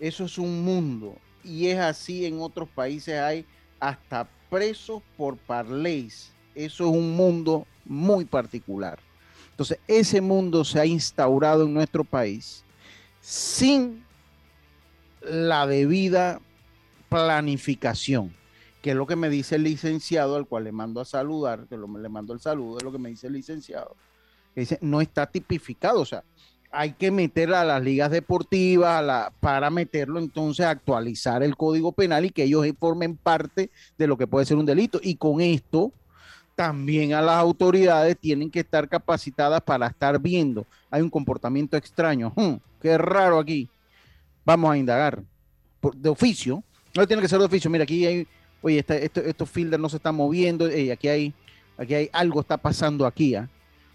[0.00, 3.44] Eso es un mundo y es así en otros países hay
[3.78, 6.32] hasta presos por parleys.
[6.54, 8.98] Eso es un mundo muy particular.
[9.50, 12.64] Entonces, ese mundo se ha instaurado en nuestro país
[13.20, 14.04] sin
[15.20, 16.40] la debida
[17.08, 18.34] planificación,
[18.82, 21.76] que es lo que me dice el licenciado, al cual le mando a saludar, que
[21.76, 23.96] le mando el saludo, es lo que me dice el licenciado.
[24.54, 26.24] dice, no está tipificado, o sea,
[26.72, 32.30] hay que meter a las ligas deportivas para meterlo entonces actualizar el código penal y
[32.30, 35.00] que ellos formen parte de lo que puede ser un delito.
[35.02, 35.92] Y con esto
[36.54, 40.64] también a las autoridades tienen que estar capacitadas para estar viendo.
[40.90, 42.32] Hay un comportamiento extraño.
[42.36, 43.68] Hmm, qué raro aquí.
[44.44, 45.22] Vamos a indagar.
[45.94, 46.62] De oficio.
[46.94, 47.70] No tiene que ser de oficio.
[47.70, 48.28] Mira, aquí hay,
[48.62, 50.66] oye, estos fielders no se están moviendo.
[50.66, 51.34] ey, aquí hay,
[51.76, 53.34] aquí hay algo está pasando aquí.
[53.34, 53.48] ¿ah?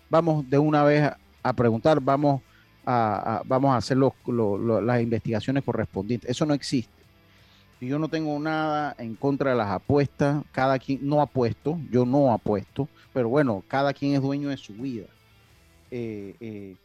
[0.09, 1.11] Vamos de una vez
[1.43, 2.41] a, preguntar, vamos
[2.85, 6.29] a, vamos a hacer las investigaciones correspondientes.
[6.29, 6.93] Eso no existe.
[7.81, 10.43] Yo no tengo nada en contra de las apuestas.
[10.51, 14.73] Cada quien no apuesto, yo no apuesto, pero bueno, cada quien es dueño de su
[14.73, 15.05] vida.
[15.91, 16.75] Eh, eh,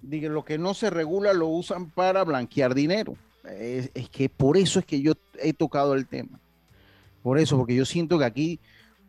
[0.00, 3.16] diga, lo que no se regula lo usan para blanquear dinero.
[3.44, 6.40] Es que por eso es que yo he tocado el tema.
[7.26, 8.60] Por eso, porque yo siento que aquí,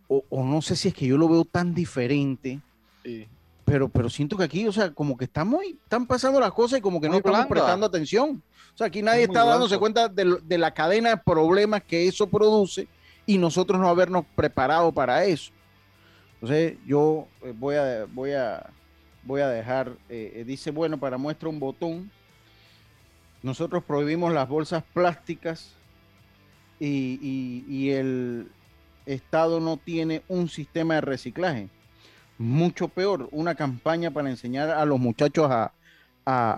[0.08, 2.60] o, o no sé si es que yo lo veo tan diferente,
[3.04, 3.28] Sí.
[3.64, 6.82] pero, pero siento que aquí, o sea, como que estamos, están pasando las cosas y
[6.82, 8.42] como que no estamos prestando atención.
[8.74, 9.82] O sea, aquí nadie Es está dándose blanco.
[9.82, 12.88] cuenta de, de la cadena de problemas que eso produce
[13.28, 15.52] y nosotros no habernos preparado para eso.
[16.42, 18.68] Entonces, yo eh, voy a, voy a,
[19.26, 22.10] voy a dejar, eh, eh, dice, bueno, para muestra un botón,
[23.44, 25.77] nosotros prohibimos las bolsas plásticas
[26.80, 28.48] y, y- y el
[29.06, 31.70] Estado no tiene un sistema de reciclaje.
[32.38, 35.72] Mucho peor, una campaña para enseñar a los muchachos a,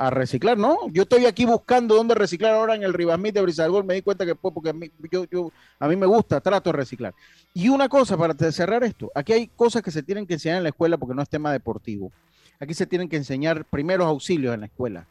[0.10, 0.58] reciclar.
[0.58, 3.84] No, yo estoy aquí buscando dónde reciclar ahora en el Ribasmit de Brizalgol.
[3.86, 6.78] Me di cuenta que pues, porque a mí, yo, a mí me gusta, trato de
[6.78, 7.14] reciclar.
[7.54, 10.64] Y una cosa, para cerrar esto, aquí hay cosas que se tienen que enseñar en
[10.64, 12.12] la escuela porque no es tema deportivo.
[12.60, 15.06] Aquí se tienen que enseñar primeros auxilios en la escuela.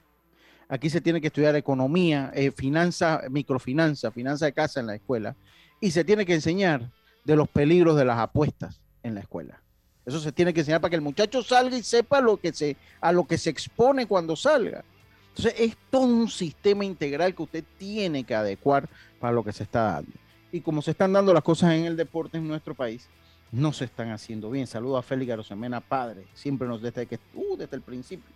[0.68, 5.34] Aquí se tiene que estudiar economía, eh, finanza, microfinanza, finanza de casa en la escuela.
[5.80, 6.90] Y se tiene que enseñar
[7.24, 9.62] de los peligros de las apuestas en la escuela.
[10.04, 12.76] Eso se tiene que enseñar para que el muchacho salga y sepa lo que se,
[13.00, 14.84] a lo que se expone cuando salga.
[15.28, 18.88] Entonces es todo un sistema integral que usted tiene que adecuar
[19.20, 20.12] para lo que se está dando.
[20.50, 23.08] Y como se están dando las cosas en el deporte en nuestro país,
[23.52, 24.66] no se están haciendo bien.
[24.66, 26.26] Saludo a Félix Arosemena, padre.
[26.34, 28.30] Siempre nos, desde, que, uh, desde el principio,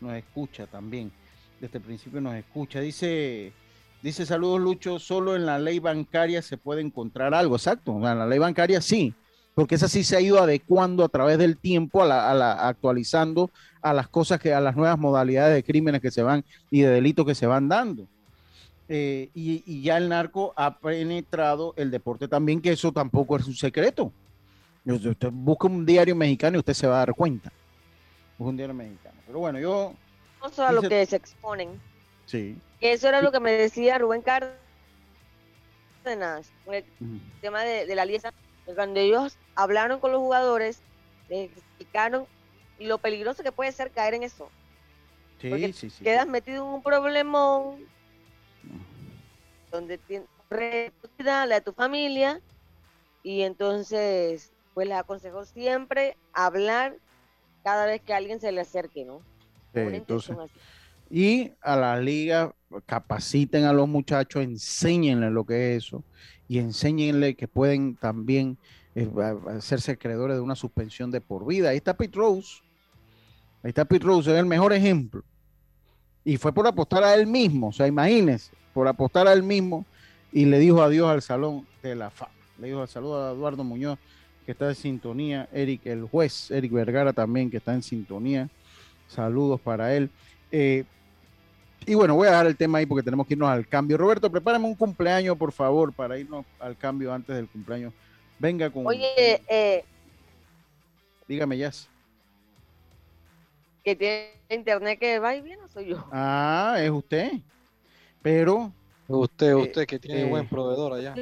[0.00, 1.12] nos escucha también.
[1.62, 2.80] Desde el principio nos escucha.
[2.80, 3.52] Dice,
[4.02, 7.54] dice saludos Lucho, solo en la ley bancaria se puede encontrar algo.
[7.54, 9.14] Exacto, en la ley bancaria sí,
[9.54, 13.48] porque esa sí se ha ido adecuando a través del tiempo, actualizando
[13.80, 16.88] a las cosas que, a las nuevas modalidades de crímenes que se van y de
[16.88, 18.08] delitos que se van dando.
[18.88, 23.54] Eh, y, ya el narco ha penetrado el deporte también, que eso tampoco es un
[23.54, 24.12] secreto.
[24.84, 27.52] Usted busca un diario mexicano y usted se va a dar cuenta.
[28.36, 29.14] Un diario mexicano.
[29.24, 29.94] Pero bueno, yo.
[30.42, 31.80] A lo que se exponen.
[32.26, 32.56] Sí.
[32.80, 34.58] Que eso era lo que me decía Rubén Cárdenas
[36.64, 36.84] con el
[37.40, 38.32] tema de, la alianza.
[38.74, 40.80] Cuando ellos hablaron con los jugadores,
[41.28, 42.26] les explicaron
[42.78, 44.50] lo peligroso que puede ser caer en eso.
[45.40, 46.04] Sí, sí, sí.
[46.04, 47.86] Quedas metido en un problemón
[49.70, 50.28] donde tienes
[51.18, 52.40] la de tu familia
[53.22, 56.96] y entonces pues les aconsejo siempre hablar
[57.62, 59.22] cada vez que alguien se le acerque, ¿no?
[61.10, 62.54] Y a la liga
[62.86, 66.02] capaciten a los muchachos, enséñenle lo que es eso
[66.48, 68.56] y enséñenle que pueden también
[68.94, 69.10] eh,
[69.48, 71.70] hacerse acreedores de una suspensión de por vida.
[71.70, 72.62] Ahí está Pete Rose.
[73.62, 75.22] Ahí está Pete Rose, es el mejor ejemplo.
[76.24, 79.84] Y fue por apostar a él mismo, o sea, imagínense, por apostar a él mismo
[80.32, 82.32] y le dijo adiós al Salón de la Fama.
[82.58, 83.98] Le dijo al saludo a Eduardo Muñoz
[84.46, 88.48] que está en sintonía, Eric, el juez, Eric Vergara también, que está en sintonía.
[89.14, 90.10] Saludos para él.
[90.50, 90.84] Eh,
[91.84, 93.98] y bueno, voy a dejar el tema ahí porque tenemos que irnos al cambio.
[93.98, 97.92] Roberto, prepárame un cumpleaños, por favor, para irnos al cambio antes del cumpleaños.
[98.38, 98.86] Venga con.
[98.86, 99.84] Oye, eh,
[101.26, 101.70] dígame, ya.
[103.84, 106.06] Que tiene internet que va y viene, soy yo.
[106.12, 107.32] Ah, es usted.
[108.22, 108.72] Pero.
[109.08, 111.14] Usted, eh, usted que tiene buen proveedor allá.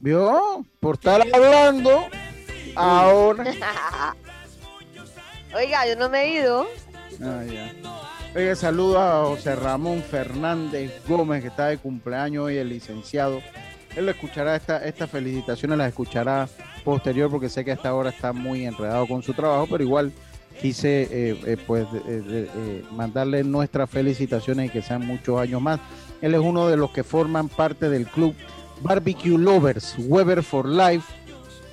[0.00, 0.64] ¿Vio?
[0.80, 2.08] Por estar hablando
[2.74, 3.44] Ahora.
[5.54, 6.66] Oiga, yo no me he ido.
[7.20, 7.42] Ah,
[8.54, 13.40] saludo a José Ramón Fernández Gómez, que está de cumpleaños hoy, el licenciado.
[13.96, 16.48] Él escuchará, esta, estas felicitaciones las escuchará
[16.84, 20.12] posterior, porque sé que a esta hora está muy enredado con su trabajo, pero igual
[20.60, 25.80] quise eh, eh, pues eh, mandarle nuestras felicitaciones y que sean muchos años más.
[26.20, 28.34] Él es uno de los que forman parte del club
[28.82, 31.12] Barbecue Lovers, Weber for Life,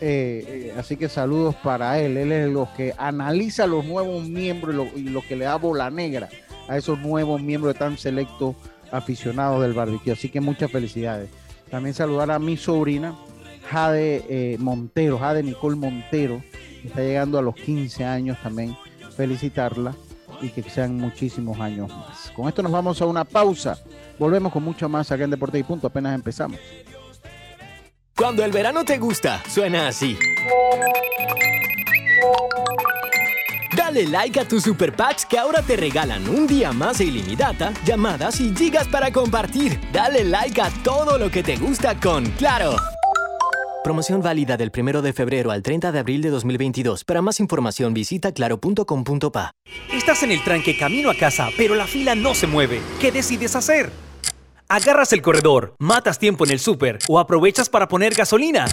[0.01, 2.17] eh, eh, así que saludos para él.
[2.17, 6.29] Él es los que analiza los nuevos miembros y lo, que le da bola negra
[6.67, 8.55] a esos nuevos miembros tan selectos
[8.91, 10.13] aficionados del barbecue.
[10.13, 11.29] Así que muchas felicidades.
[11.69, 13.15] También saludar a mi sobrina,
[13.69, 16.41] Jade eh, Montero, Jade Nicole Montero,
[16.81, 18.75] que está llegando a los 15 años también.
[19.15, 19.95] Felicitarla
[20.41, 22.31] y que sean muchísimos años más.
[22.35, 23.79] Con esto nos vamos a una pausa.
[24.19, 25.87] Volvemos con mucho más acá en Deporte y Punto.
[25.87, 26.59] Apenas empezamos.
[28.17, 30.17] Cuando el verano te gusta, suena así.
[33.75, 37.73] Dale like a tus super packs que ahora te regalan un día más de ilimitada,
[37.85, 39.81] llamadas y gigas para compartir.
[39.91, 42.77] Dale like a todo lo que te gusta con Claro.
[43.83, 47.03] Promoción válida del 1 de febrero al 30 de abril de 2022.
[47.03, 49.51] Para más información visita claro.com.pa.
[49.93, 52.79] Estás en el tranque camino a casa, pero la fila no se mueve.
[53.01, 53.91] ¿Qué decides hacer?
[54.67, 58.65] Agarras el corredor, matas tiempo en el súper o aprovechas para poner gasolina.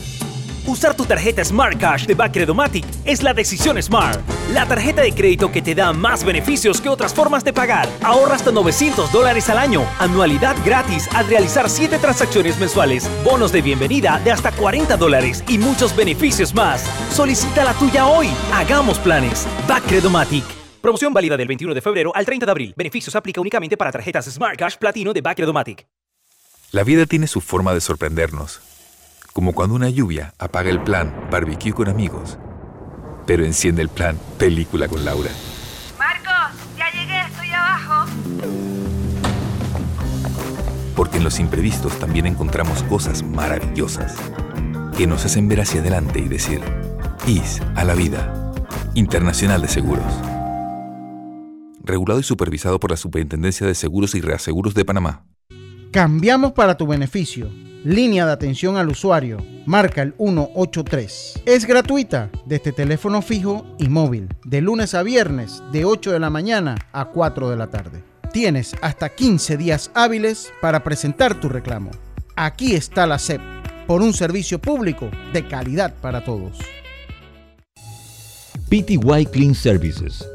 [0.66, 4.20] Usar tu tarjeta Smart Cash de Bacredomatic es la decisión Smart.
[4.55, 7.88] La tarjeta de crédito que te da más beneficios que otras formas de pagar.
[8.02, 9.85] Ahorra hasta 900 dólares al año.
[9.98, 13.11] Anualidad gratis al realizar 7 transacciones mensuales.
[13.22, 16.87] Bonos de bienvenida de hasta 40 dólares y muchos beneficios más.
[17.11, 18.28] Solicita la tuya hoy.
[18.55, 19.46] Hagamos planes.
[19.68, 20.62] Bacredomatic.
[20.83, 22.75] Promoción válida del 21 de febrero al 30 de abril.
[22.77, 25.87] Beneficios aplica únicamente para tarjetas Smart Cash Platino de Bacredomatic.
[26.73, 28.61] La vida tiene su forma de sorprendernos.
[29.33, 32.37] Como cuando una lluvia apaga el plan barbecue con amigos,
[33.27, 35.31] pero enciende el plan película con Laura.
[35.97, 38.11] Marcos, ya llegué, estoy abajo.
[40.97, 44.16] Porque en los imprevistos también encontramos cosas maravillosas
[44.97, 46.61] que nos hacen ver hacia adelante y decir,
[47.28, 48.53] IS a la vida.
[48.95, 50.32] Internacional de Seguros
[51.85, 55.26] regulado y supervisado por la Superintendencia de Seguros y Reaseguros de Panamá.
[55.93, 57.51] Cambiamos para tu beneficio.
[57.85, 59.45] Línea de atención al usuario.
[59.66, 61.43] Marca el 183.
[61.45, 64.28] Es gratuita desde teléfono fijo y móvil.
[64.45, 68.03] De lunes a viernes, de 8 de la mañana a 4 de la tarde.
[68.33, 71.91] Tienes hasta 15 días hábiles para presentar tu reclamo.
[72.37, 73.43] Aquí está la SEP,
[73.87, 76.59] por un servicio público de calidad para todos.
[78.70, 80.24] PTY Clean Services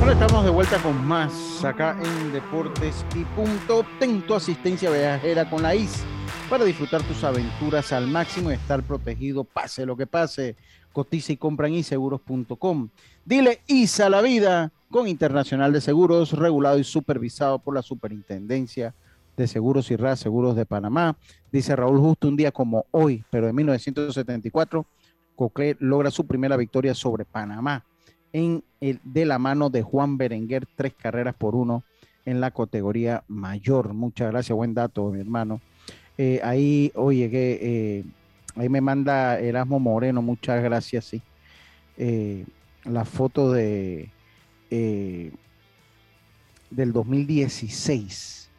[0.00, 3.84] Ahora estamos de vuelta con más acá en Deportes y Punto.
[4.00, 6.04] Ten tu asistencia viajera con la IS
[6.48, 10.56] para disfrutar tus aventuras al máximo y estar protegido, pase lo que pase.
[10.92, 12.88] Cotiza y compra en iseguros.com.
[13.24, 18.94] Dile ISA la vida con Internacional de Seguros, regulado y supervisado por la Superintendencia
[19.36, 21.16] de Seguros y RAS Seguros de Panamá.
[21.52, 24.86] Dice Raúl Justo, un día como hoy, pero en 1974,
[25.36, 27.84] Cocle logra su primera victoria sobre Panamá
[28.32, 31.84] en el, de la mano de Juan Berenguer, tres carreras por uno
[32.24, 33.92] en la categoría mayor.
[33.92, 35.60] Muchas gracias, buen dato, mi hermano.
[36.20, 38.04] Eh, ahí, oye, que eh,
[38.56, 41.22] ahí me manda Erasmo Moreno, muchas gracias, sí.
[41.96, 42.44] Eh,
[42.84, 44.10] la foto de
[46.70, 48.50] del 2016,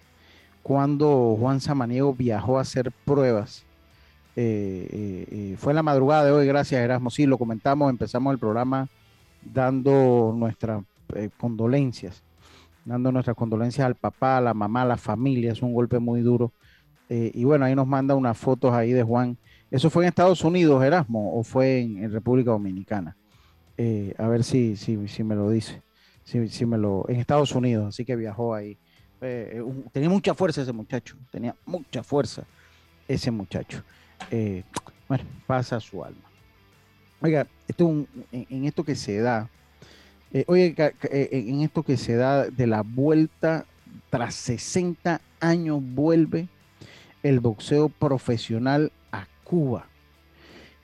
[0.63, 3.65] cuando Juan Samaniego viajó a hacer pruebas.
[4.35, 7.09] fue la madrugada de hoy, gracias Erasmo.
[7.09, 8.87] Sí, lo comentamos, empezamos el programa
[9.43, 10.81] dando nuestras
[11.37, 12.23] condolencias,
[12.85, 15.51] dando nuestras condolencias al papá, a la mamá, a la familia.
[15.51, 16.53] Es un golpe muy duro
[17.09, 19.35] eh, y bueno, ahí nos manda unas fotos ahí de Juan.
[19.71, 23.17] ¿Eso fue en Estados Unidos, Erasmo, o fue en, República Dominicana?
[23.77, 25.81] Eh, a ver si, si, me lo dice.
[26.23, 28.77] Si, si, me lo, en Estados Unidos, así que viajó ahí.
[29.21, 32.43] Eh, tenía mucha fuerza ese muchacho, tenía mucha fuerza
[33.07, 33.83] ese muchacho.
[35.07, 36.21] bueno, pasa su alma.
[37.21, 39.49] Oiga, esto en, esto que se da,
[40.45, 40.75] oye,
[41.11, 43.65] en esto que se da de la vuelta
[44.09, 46.47] tras 60 años vuelve
[47.23, 49.87] el boxeo profesional a Cuba.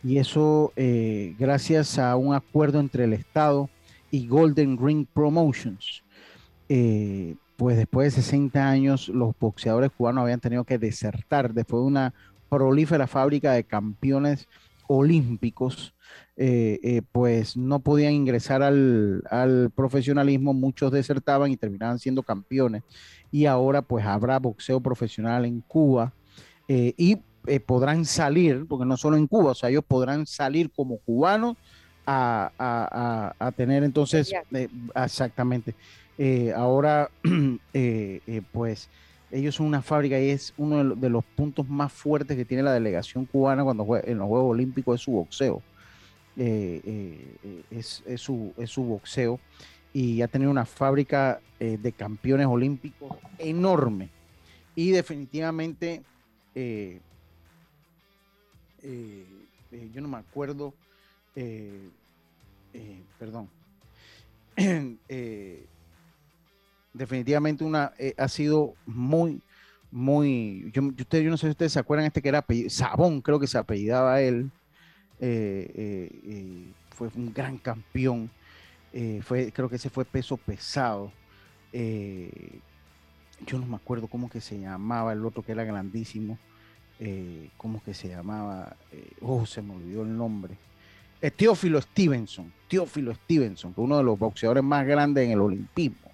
[0.03, 3.69] Y eso eh, gracias a un acuerdo entre el Estado
[4.11, 6.03] y Golden Ring Promotions.
[6.69, 11.87] Eh, pues después de 60 años los boxeadores cubanos habían tenido que desertar después de
[11.87, 12.13] una
[12.49, 14.47] prolífera fábrica de campeones
[14.87, 15.95] olímpicos,
[16.37, 22.83] eh, pues no podían ingresar al, al, profesionalismo, muchos desertaban y terminaban siendo campeones.
[23.31, 26.13] Y ahora pues habrá boxeo profesional en Cuba
[26.67, 30.71] eh, y eh, podrán salir, porque no solo en Cuba, o sea, ellos podrán salir
[30.71, 31.57] como cubanos
[32.07, 35.75] a, tener entonces, eh, exactamente.
[36.55, 37.09] ahora,
[38.51, 38.89] pues,
[39.31, 42.73] ellos son una fábrica y es uno de los puntos más fuertes que tiene la
[42.73, 45.61] delegación cubana cuando juega en los Juegos Olímpicos es su boxeo.
[46.37, 49.39] es, su, es su boxeo
[49.93, 54.09] y ha tenido una fábrica de campeones olímpicos enorme.
[54.75, 56.03] Y definitivamente
[56.55, 57.01] eh,
[58.81, 59.25] eh,
[59.73, 60.73] eh, yo no me acuerdo,
[63.19, 63.49] perdón,
[66.93, 69.41] definitivamente una, ha sido muy,
[69.91, 73.37] muy, yo, usted, yo no sé si ustedes se acuerdan, este que era Sabón, creo
[73.37, 74.49] que se apellidaba él,
[76.91, 78.29] fue un gran campeón,
[79.23, 81.11] fue, creo que ese fue peso pesado
[83.45, 86.37] yo no me acuerdo cómo que se llamaba el otro que era grandísimo,
[86.99, 90.55] eh, cómo que se llamaba, eh, oh, se me olvidó el nombre.
[91.21, 96.11] Eh, Teófilo Stevenson, Teófilo Stevenson, que uno de los boxeadores más grandes en el olimpismo,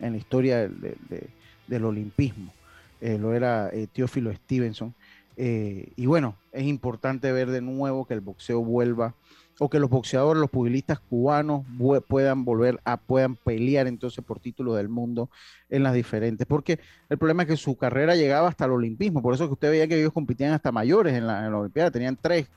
[0.00, 2.52] en la historia del, olimpismo,
[3.00, 4.94] lo era Teófilo Stevenson.
[5.36, 9.14] y bueno, es importante ver de nuevo que el boxeo vuelva
[9.62, 11.64] o que los boxeadores, los pugilistas cubanos
[12.08, 15.30] puedan volver a, puedan pelear entonces por título del mundo
[15.70, 19.34] en las diferentes, porque el problema es que su carrera llegaba hasta el olimpismo, por
[19.34, 22.48] eso que usted veía que ellos competían hasta mayores en la, Olimpiada, tenían tres,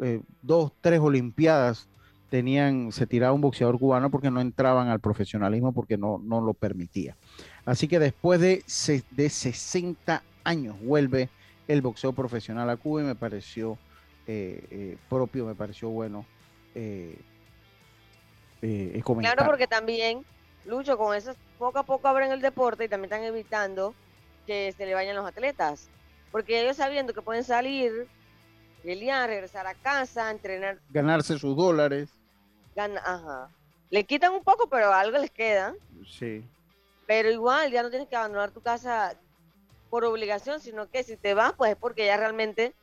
[0.00, 1.88] eh, dos, tres Olimpiadas,
[2.30, 6.54] tenían, se tiraba un boxeador cubano porque no entraban al profesionalismo porque no, no lo
[6.54, 7.18] permitía.
[7.66, 8.64] Así que después de,
[9.10, 11.28] de 60 años vuelve
[11.68, 13.76] el boxeo profesional a Cuba y me pareció
[14.26, 16.24] eh, eh, propio, me pareció bueno
[16.76, 17.18] eh,
[18.62, 20.24] eh Claro, porque también,
[20.66, 23.94] Lucho, con eso poco a poco abren el deporte y también están evitando
[24.46, 25.88] que se le vayan los atletas.
[26.30, 28.06] Porque ellos sabiendo que pueden salir,
[28.82, 30.78] pelear, regresar a casa, entrenar.
[30.90, 32.10] Ganarse sus dólares.
[32.74, 33.50] Gana, ajá.
[33.88, 35.74] Le quitan un poco, pero algo les queda.
[36.06, 36.44] Sí.
[37.06, 39.16] Pero igual, ya no tienes que abandonar tu casa
[39.88, 42.74] por obligación, sino que si te vas, pues es porque ya realmente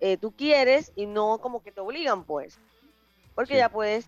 [0.00, 2.58] eh, tú quieres y no como que te obligan, pues.
[3.34, 3.58] Porque Sí.
[3.58, 4.06] ya puedes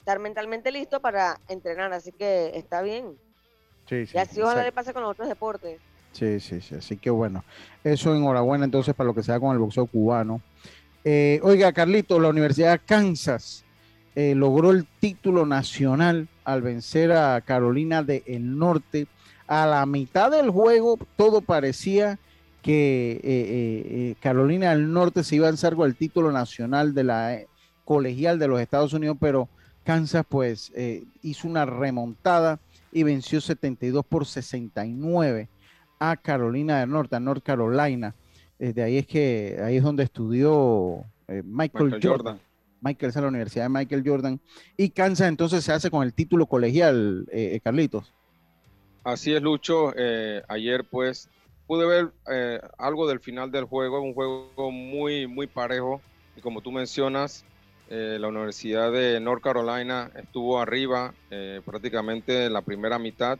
[0.00, 3.16] estar mentalmente listo para entrenar, así que está bien.
[3.88, 4.12] Sí, sí.
[4.14, 4.74] y así ojalá le exacto.
[4.76, 5.78] pase con los otros deportes.
[6.12, 6.76] Sí, sí, sí.
[6.76, 7.44] Así que bueno,
[7.82, 10.40] eso enhorabuena entonces para lo que se da con el boxeo cubano.
[11.04, 13.64] Eh, oiga, Carlito, la Universidad de Kansas
[14.14, 19.06] eh, logró el título nacional al vencer a Carolina del Norte.
[19.46, 22.18] A la mitad del juego todo parecía
[22.62, 27.04] que eh, eh, Carolina del Norte se iba a lanzar con el título nacional de
[27.04, 27.38] la
[27.84, 29.48] colegial de los Estados Unidos, pero
[29.84, 32.58] Kansas pues eh, hizo una remontada
[32.92, 35.48] y venció 72 por 69
[35.98, 38.14] a Carolina del Norte, a North Carolina.
[38.58, 42.18] Eh, de ahí es que ahí es donde estudió eh, Michael, Michael Jordan.
[42.18, 42.40] Jordan.
[42.84, 44.40] Michael es a la Universidad de Michael Jordan.
[44.76, 48.12] Y Kansas entonces se hace con el título colegial, eh, eh, Carlitos.
[49.02, 49.92] Así es, Lucho.
[49.96, 51.28] Eh, ayer, pues,
[51.66, 56.02] pude ver eh, algo del final del juego, un juego muy, muy parejo.
[56.36, 57.44] Y como tú mencionas,
[57.90, 63.38] eh, la Universidad de North Carolina estuvo arriba eh, prácticamente en la primera mitad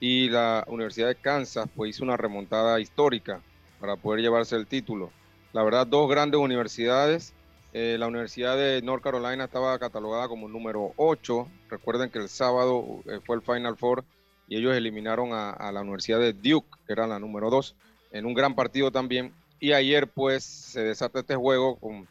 [0.00, 3.40] y la Universidad de Kansas, pues, hizo una remontada histórica
[3.80, 5.10] para poder llevarse el título.
[5.52, 7.34] La verdad, dos grandes universidades.
[7.72, 11.48] Eh, la Universidad de North Carolina estaba catalogada como número 8.
[11.68, 14.04] Recuerden que el sábado fue el Final Four
[14.48, 17.74] y ellos eliminaron a, a la Universidad de Duke, que era la número 2,
[18.12, 19.34] en un gran partido también.
[19.60, 22.06] Y ayer pues se desata este juego con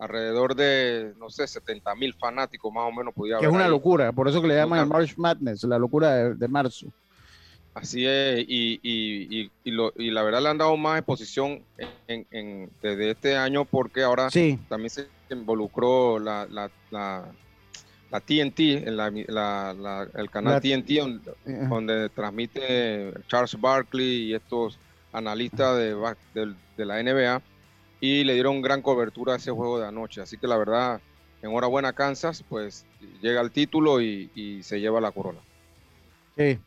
[0.00, 3.14] alrededor de, no sé, 70 mil fanáticos más o menos.
[3.14, 3.70] Podía Que es una ahí.
[3.70, 6.86] locura, por eso que le llaman el March Madness, la locura de, de marzo.
[7.74, 11.64] Así es, y, y- y- y lo- y la verdad le han dado más exposición
[12.08, 14.58] en, en- desde este año porque ahora Sí.
[14.68, 17.32] también se involucró la, la, la,
[18.10, 24.80] la TNT, la- el canal TNT, donde, Eh, donde transmite Charles Barkley y estos
[25.12, 25.94] analistas de,
[26.76, 27.40] de la NBA,
[28.00, 30.20] y le dieron gran cobertura a ese juego de anoche.
[30.20, 31.00] Así que la verdad,
[31.42, 32.86] enhorabuena Kansas, pues
[33.20, 35.38] llega al título y, y se lleva la corona.
[36.36, 36.58] Sí.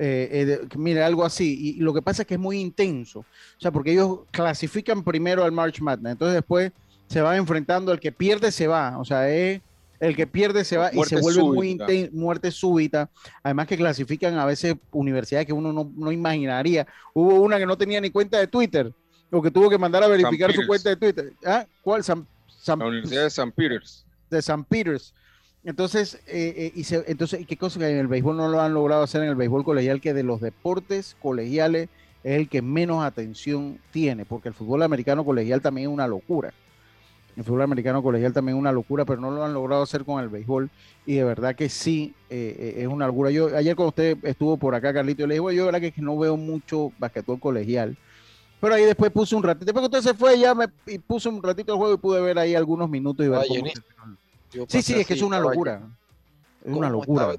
[0.00, 1.76] Eh, eh, de- algo así.
[1.76, 3.20] Y, lo que pasa es que es muy intenso.
[3.20, 6.12] O sea, porque ellos clasifican primero al March Madness.
[6.12, 6.72] Entonces después
[7.08, 7.92] se van enfrentando.
[7.92, 8.98] El que pierde se va.
[8.98, 9.60] O sea, es
[10.00, 12.16] el que pierde se va y se vuelve muy intenso.
[12.16, 13.10] Muerte súbita.
[13.42, 16.86] Además que clasifican a veces universidades que uno no, no imaginaría.
[17.12, 18.92] Hubo una que no tenía ni cuenta de Twitter.
[19.30, 21.32] O que tuvo que mandar a verificar su cuenta de Twitter.
[21.44, 21.66] ¿Ah?
[21.82, 22.02] ¿Cuál?
[22.04, 23.52] San, San- La Universidad de St.
[23.54, 24.04] Peters.
[24.30, 24.64] de St.
[24.68, 25.14] Peters.
[25.64, 28.60] Entonces, eh, eh, y se- entonces, ¿y qué cosa que en el béisbol no lo
[28.60, 30.00] han logrado hacer en el béisbol colegial?
[30.00, 31.88] Que de los deportes colegiales
[32.24, 36.52] es el que menos atención tiene, porque el fútbol americano colegial también es una locura.
[37.36, 40.20] El fútbol americano colegial también es una locura, pero no lo han logrado hacer con
[40.22, 40.70] el béisbol.
[41.06, 43.30] Y de verdad que sí, eh, eh, es una locura.
[43.30, 45.92] Yo, ayer cuando usted estuvo por acá, Carlito, yo le dije, "Bueno, yo de verdad
[45.94, 47.96] que no veo mucho basquetbol colegial.
[48.60, 49.64] Pero ahí después puse un ratito.
[49.66, 52.20] Después que usted se fue, ya me y puse un ratito el juego y pude
[52.20, 55.38] ver ahí algunos minutos y ver Estaba cómo se- Sí, sí, es que es una
[55.38, 55.82] locura.
[56.64, 57.34] Es una ¿Cómo locura.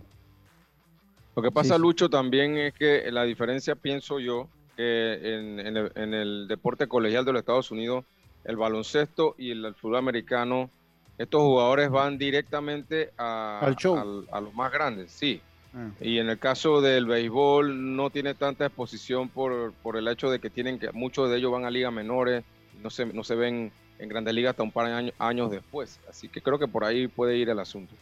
[1.36, 1.82] Lo que pasa, sí.
[1.82, 6.88] Lucho, también es que la diferencia, pienso yo, que en, en el, en el deporte
[6.88, 8.05] colegial de los Estados Unidos,
[8.45, 10.70] el baloncesto y el, fútbol americano,
[11.17, 13.97] estos jugadores van directamente a, Al show.
[13.97, 15.41] al- a los más grandes, sí.
[15.74, 15.91] Ah.
[16.01, 20.39] Y en el caso del béisbol no tiene tanta exposición por, por el hecho de
[20.39, 22.43] que tienen que muchos de ellos van a ligas menores,
[22.82, 25.99] no se, no se ven en grandes ligas hasta un par de años, años después.
[26.09, 27.93] Así que creo que por ahí puede ir el asunto.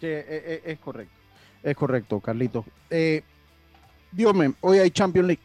[0.00, 1.14] Sí, e- e- es, correcto.
[1.62, 2.64] Es correcto, Carlitos.
[2.90, 3.22] Eh,
[4.12, 5.42] Dios hoy hay Champions League.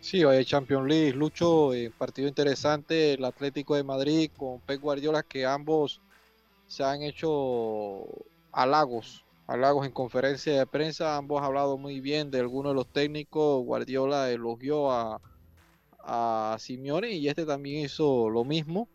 [0.00, 4.80] Sí, hoy hay Champions League, Lucho, eh, partido interesante, el Atlético de Madrid con Pep
[4.80, 6.00] Guardiola, que ambos
[6.66, 8.06] se han hecho
[8.52, 12.86] halagos, halagos en conferencia de prensa, ambos han hablado muy bien de algunos de los
[12.86, 15.20] técnicos, Guardiola elogió a,
[16.04, 18.88] a Simeone y este también hizo lo mismo.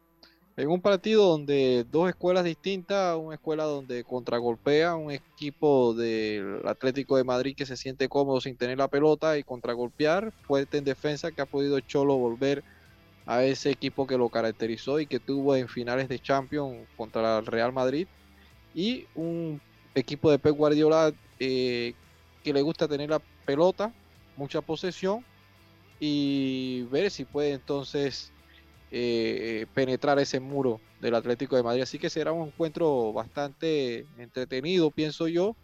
[0.56, 7.18] En un partido donde dos escuelas distintas, una escuela donde contragolpea, un equipo del Atlético
[7.18, 11.34] de Madrid que se siente cómodo sin tener la pelota y contragolpear, fuerte en defensa
[11.34, 12.64] que ha podido Cholo volver
[13.26, 17.46] a ese equipo que lo caracterizó y que tuvo en finales de Champions contra el
[17.46, 18.08] Real Madrid
[18.74, 19.60] y un
[19.96, 21.96] equipo de Pep Guardiola eh,
[22.44, 23.94] que le gusta tener la pelota,
[24.36, 25.26] mucha posesión
[26.00, 28.34] y ver si puede entonces
[28.92, 31.84] eh, penetrar ese muro del Atlético de Madrid.
[31.84, 35.58] Así que será un encuentro bastante entretenido, pienso yo,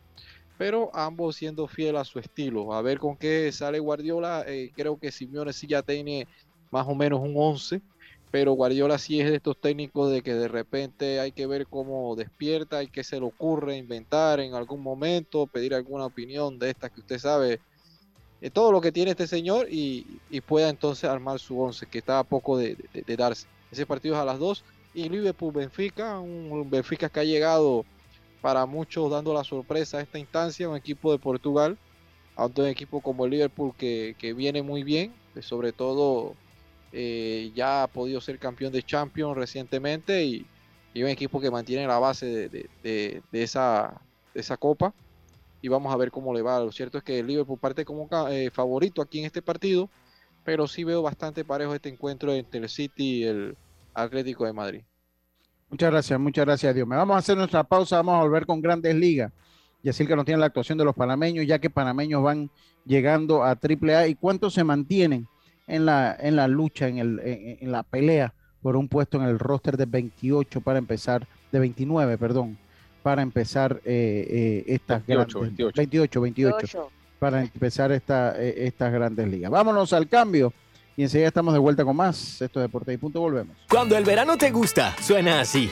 [0.58, 2.74] pero ambos siendo fiel a su estilo.
[2.74, 4.44] A ver con qué sale Guardiola.
[4.48, 6.30] eh, creo que Simeone sí ya tiene
[6.72, 7.82] más o menos un 11
[8.32, 12.16] pero Guardiola sí es de estos técnicos de que de repente hay que ver cómo
[12.16, 16.92] despierta, hay que se le ocurre inventar en algún momento, pedir alguna opinión de estas
[16.92, 17.60] que usted sabe,
[18.40, 22.20] de todo lo que tiene este señor y, pueda entonces armar su once, que está
[22.20, 22.78] a poco de,
[23.18, 23.48] darse.
[23.70, 24.64] Ese partido es a las 2
[24.94, 27.86] y Liverpool-Benfica, un Benfica que ha llegado
[28.42, 31.78] para muchos dando la sorpresa a esta instancia, un equipo de Portugal,
[32.38, 36.34] a un equipo como el Liverpool que, que viene muy bien, sobre todo
[36.92, 40.46] eh, ya ha podido ser campeón de Champions recientemente y,
[40.96, 44.02] un equipo que mantiene la base de, esa,
[44.34, 44.94] esa copa.
[45.62, 46.60] Y vamos a ver cómo le va.
[46.60, 49.90] Lo cierto es que el Liverpool parte como eh, favorito aquí en este partido,
[50.44, 53.58] pero sí veo bastante parejo este encuentro entre el City y el
[53.94, 54.82] Atlético de Madrid.
[55.70, 56.86] Muchas gracias, muchas gracias, Dios.
[56.86, 59.32] Me vamos a hacer nuestra pausa, vamos a volver con grandes ligas.
[59.82, 62.52] Y así que nos tiene la actuación de los panameños, ya que panameños van
[62.86, 64.08] llegando a AAA.
[64.08, 65.28] ¿Y cuántos se mantienen
[65.68, 69.40] en la, en la lucha, en, el, en, la pelea por un puesto en el
[69.40, 72.58] roster de 28 para empezar, de 29, perdón,
[73.02, 76.22] para empezar eh, eh, estas 28, grandes, 28.
[76.22, 79.52] 28, para empezar esta, eh, estas grandes ligas.
[79.52, 80.54] Vámonos al cambio
[80.96, 82.42] y enseguida estamos de vuelta con más.
[82.42, 83.56] Esto es Deporte y Punto, volvemos.
[83.70, 85.70] Cuando el verano te gusta, suena así.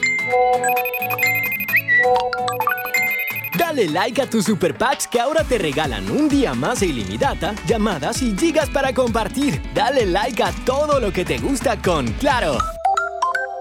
[3.70, 7.54] Dale like a tus super packs que ahora te regalan un día más de ilimitada,
[7.68, 9.62] llamadas y gigas para compartir.
[9.72, 12.58] Dale like a todo lo que te gusta con Claro.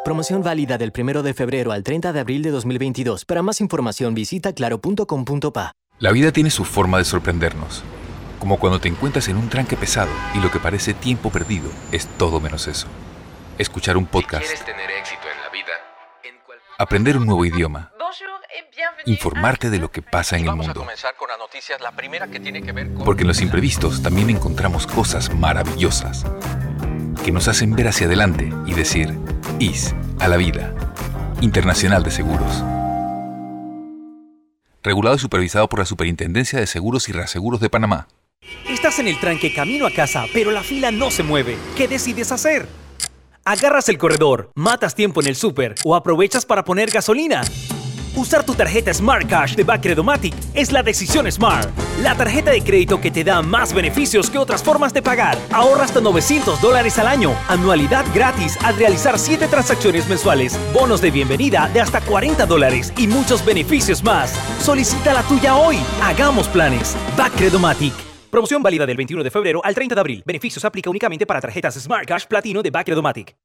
[0.04, 3.24] Promoción válida del 1 de febrero al 30 de abril de 2022.
[3.24, 5.74] Para más información visita claro.com.pa.
[6.00, 7.84] La vida tiene su forma de sorprendernos.
[8.40, 12.08] Como cuando te encuentras en un tranque pesado y lo que parece tiempo perdido es
[12.18, 12.88] todo menos eso.
[13.60, 14.48] Escuchar un podcast.
[14.66, 15.74] tener éxito en la vida,
[16.80, 17.92] aprender un nuevo idioma
[19.06, 20.86] informarte de lo que pasa en el mundo.
[23.06, 26.26] Porque en los imprevistos también encontramos cosas maravillosas
[27.24, 29.18] que nos hacen ver hacia adelante y decir,
[29.60, 30.74] IS a la vida.
[31.42, 32.64] Internacional de Seguros.
[34.84, 38.08] Regulado y supervisado por la Superintendencia de Seguros y Reaseguros de Panamá.
[38.68, 41.58] Estás en el tranque camino a casa, pero la fila no se mueve.
[41.76, 42.68] ¿Qué decides hacer?
[43.46, 47.42] ¿Agarras el corredor, matas tiempo en el súper o aprovechas para poner gasolina?
[48.16, 51.70] Usar tu tarjeta Smart Cash de Bacredomatic es la decisión Smart.
[52.02, 55.38] La tarjeta de crédito que te da más beneficios que otras formas de pagar.
[55.52, 57.36] Ahorra hasta 900 dólares al año.
[57.48, 60.60] Anualidad gratis al realizar 7 transacciones mensuales.
[60.74, 64.34] Bonos de bienvenida de hasta 40 dólares y muchos beneficios más.
[64.62, 65.78] Solicita la tuya hoy.
[66.02, 66.96] Hagamos planes.
[67.16, 67.94] Bacredomatic.
[68.30, 70.24] Promoción válida del 21 de febrero al 30 de abril.
[70.26, 73.36] Beneficios aplica únicamente para tarjetas Smart Cash Platino de Bacredomatic.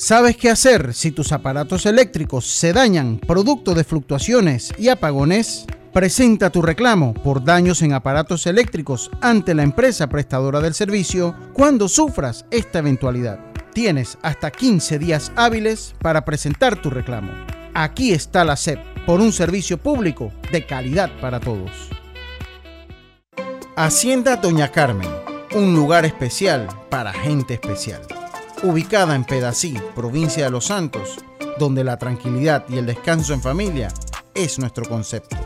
[0.00, 5.66] ¿Sabes qué hacer si tus aparatos eléctricos se dañan producto de fluctuaciones y apagones?
[5.92, 11.86] Presenta tu reclamo por daños en aparatos eléctricos ante la empresa prestadora del servicio cuando
[11.86, 13.40] sufras esta eventualidad.
[13.74, 17.32] Tienes hasta 15 días hábiles para presentar tu reclamo.
[17.74, 21.90] Aquí está la SEP por un servicio público de calidad para todos.
[23.76, 25.10] Hacienda Doña Carmen,
[25.54, 28.00] un lugar especial para gente especial
[28.62, 31.16] ubicada en Pedací, provincia de Los Santos,
[31.58, 33.88] donde la tranquilidad y el descanso en familia
[34.34, 35.36] es nuestro concepto.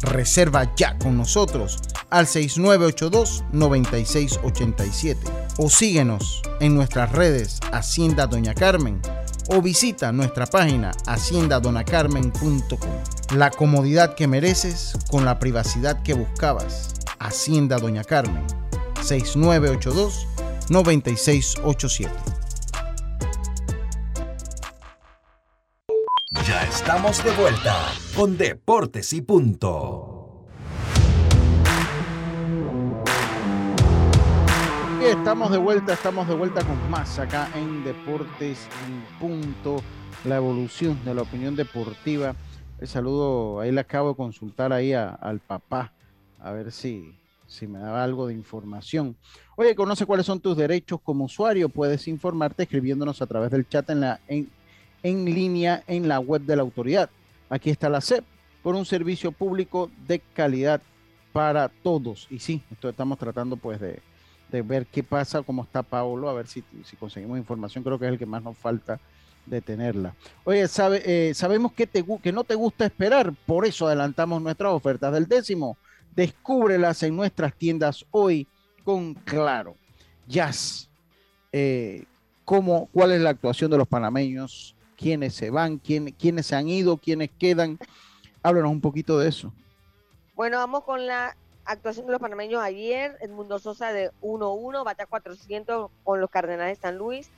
[0.00, 1.78] Reserva ya con nosotros
[2.10, 5.16] al 6982-9687
[5.58, 9.00] o síguenos en nuestras redes Hacienda Doña Carmen
[9.48, 13.36] o visita nuestra página haciendadonacarmen.com.
[13.36, 16.94] La comodidad que mereces con la privacidad que buscabas.
[17.18, 18.44] Hacienda Doña Carmen
[19.02, 20.26] 6982
[20.70, 22.43] 9687.
[26.42, 30.10] Ya estamos de vuelta con Deportes y Punto.
[35.00, 39.76] estamos de vuelta, estamos de vuelta con más acá en Deportes y Punto,
[40.24, 42.34] la evolución de la opinión deportiva.
[42.78, 45.92] El saludo, ahí le acabo de consultar ahí al papá,
[46.40, 47.16] a ver si,
[47.46, 49.16] si me da algo de información.
[49.56, 53.88] Oye, conoce cuáles son tus derechos como usuario, puedes informarte escribiéndonos a través del chat
[53.90, 54.50] en la en
[55.04, 57.08] en línea en la web de la autoridad.
[57.48, 58.24] Aquí está la SEP
[58.62, 60.80] por un servicio público de calidad
[61.32, 62.26] para todos.
[62.30, 64.00] Y sí, esto estamos tratando pues de,
[64.62, 66.64] ver qué pasa, cómo está Paolo, a ver si,
[66.98, 67.84] conseguimos información.
[67.84, 68.98] Creo que es el que más nos falta
[69.44, 70.14] de tenerla.
[70.44, 75.76] Oye, eh, sabemos que, no te gusta esperar, por eso adelantamos nuestras ofertas del décimo.
[76.16, 78.46] Descúbrelas en nuestras tiendas hoy
[78.84, 79.76] con Claro.
[80.26, 80.88] Jazz.
[81.52, 82.04] Eh,
[82.44, 86.96] ¿Cuál es la actuación de los panameños quiénes se van, quién, quiénes se han ido,
[86.96, 87.78] quiénes quedan.
[88.42, 89.52] Háblanos un poquito de eso.
[90.34, 93.16] Bueno, vamos con la actuación de los panameños ayer.
[93.20, 97.30] Edmundo Sosa de 1-1, bate a 400 con los Cardenales de San Luis.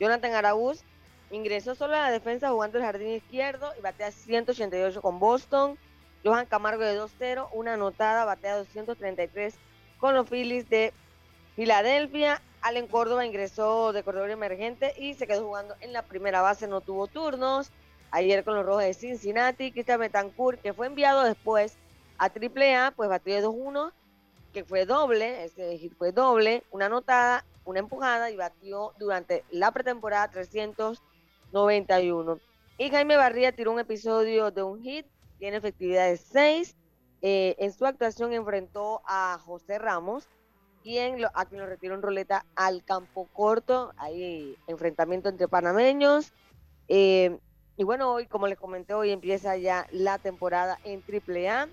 [0.00, 0.82] Jonathan Araúz
[1.30, 5.78] ingresó solo a la defensa jugando el jardín izquierdo y batea 188 con Boston.
[6.24, 9.54] Johan Camargo de 2-0, una anotada, batea 233
[9.98, 10.92] con los Phillies de
[11.58, 12.40] Filadelfia.
[12.62, 16.80] Allen Córdoba ingresó de corredor emergente y se quedó jugando en la primera base, no
[16.80, 17.72] tuvo turnos.
[18.12, 21.76] Ayer con los Rojos de Cincinnati, Cristian Betancourt, que fue enviado después
[22.16, 23.90] a AAA, pues batió de 2-1,
[24.52, 29.72] que fue doble, ese hit fue doble, una anotada, una empujada y batió durante la
[29.72, 32.38] pretemporada 391.
[32.78, 35.06] Y Jaime Barría tiró un episodio de un hit,
[35.40, 36.76] tiene efectividad de 6.
[37.20, 40.28] Eh, en su actuación enfrentó a José Ramos,
[40.82, 43.92] quien lo, a quien lo retiró en roleta al campo corto.
[43.96, 46.32] Hay enfrentamiento entre panameños.
[46.88, 47.38] Eh,
[47.76, 51.68] y bueno, hoy, como les comenté, hoy empieza ya la temporada en AAA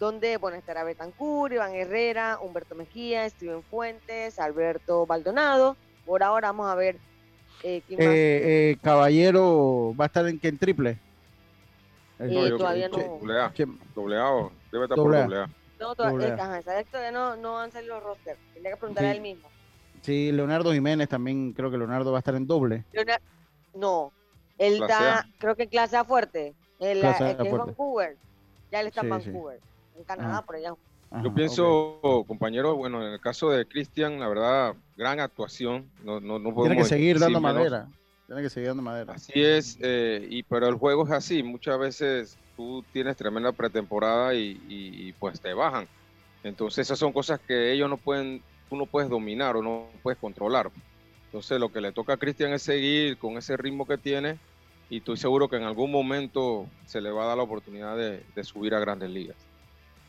[0.00, 5.76] donde bueno, estará Betancur, Iván Herrera, Humberto Mejía, Steven Fuentes, Alberto Baldonado.
[6.06, 6.96] Por ahora vamos a ver
[7.62, 8.06] eh, quién eh,
[8.70, 10.98] eh, Caballero va a estar en que en triple.
[12.18, 12.96] No, todavía no.
[12.96, 13.52] Doble A,
[13.94, 15.50] doble A o debe estar por doble A.
[15.80, 18.38] No, todavía, todavía no, no han salido los rosters.
[18.52, 19.48] Tendría que preguntar a él mismo.
[20.02, 22.84] Sí, Leonardo Jiménez también, creo que Leonardo va a estar en doble.
[23.74, 24.12] no,
[24.58, 26.54] él está, creo que en clase A fuerte.
[26.78, 28.16] El, el que es Vancouver.
[28.70, 29.60] Ya él está en Vancouver
[29.96, 30.74] en Canadá, por allá.
[31.22, 35.90] Yo pienso, compañero, bueno, en el caso de Cristian, la verdad, gran actuación.
[36.04, 37.88] No, no, no Tiene que seguir dando madera.
[38.26, 39.14] Tiene que seguir dando madera.
[39.14, 41.42] Así es, eh, y pero el juego es así.
[41.42, 45.88] Muchas veces tú tienes tremenda pretemporada y, pues te bajan.
[46.44, 50.18] Entonces esas son cosas que ellos no pueden, tú no puedes dominar o no puedes
[50.18, 50.70] controlar.
[51.24, 54.36] Entonces lo que le toca a Cristian es seguir con ese ritmo que tiene
[54.90, 58.44] y estoy seguro que en algún momento se le va a dar la oportunidad de,
[58.44, 59.36] subir a grandes ligas.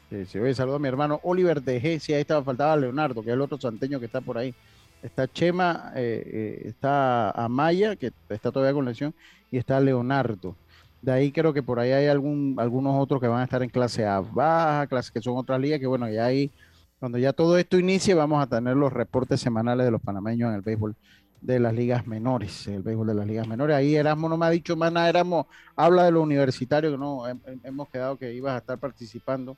[0.09, 1.99] Sí, sí, oye, a mi hermano Oliver de G.
[1.99, 4.53] Sí, ahí estaba, faltaba Leonardo, que es el otro santeño que está por ahí.
[5.01, 9.15] Está Chema, eh, eh, está Amaya, que está todavía con lesión,
[9.49, 10.57] y está Leonardo.
[11.01, 13.69] De ahí creo que por ahí hay algún, algunos otros que van a estar en
[13.69, 16.51] clase A baja, clase que son otras ligas, que bueno, ya ahí,
[16.99, 20.55] cuando ya todo esto inicie, vamos a tener los reportes semanales de los panameños en
[20.55, 20.95] el béisbol
[21.41, 23.75] de las ligas menores, el béisbol de las ligas menores.
[23.75, 27.23] Ahí Erasmo no me ha dicho más nada, Erasmo habla de lo universitario, que no,
[27.63, 29.57] hemos quedado que ibas a estar participando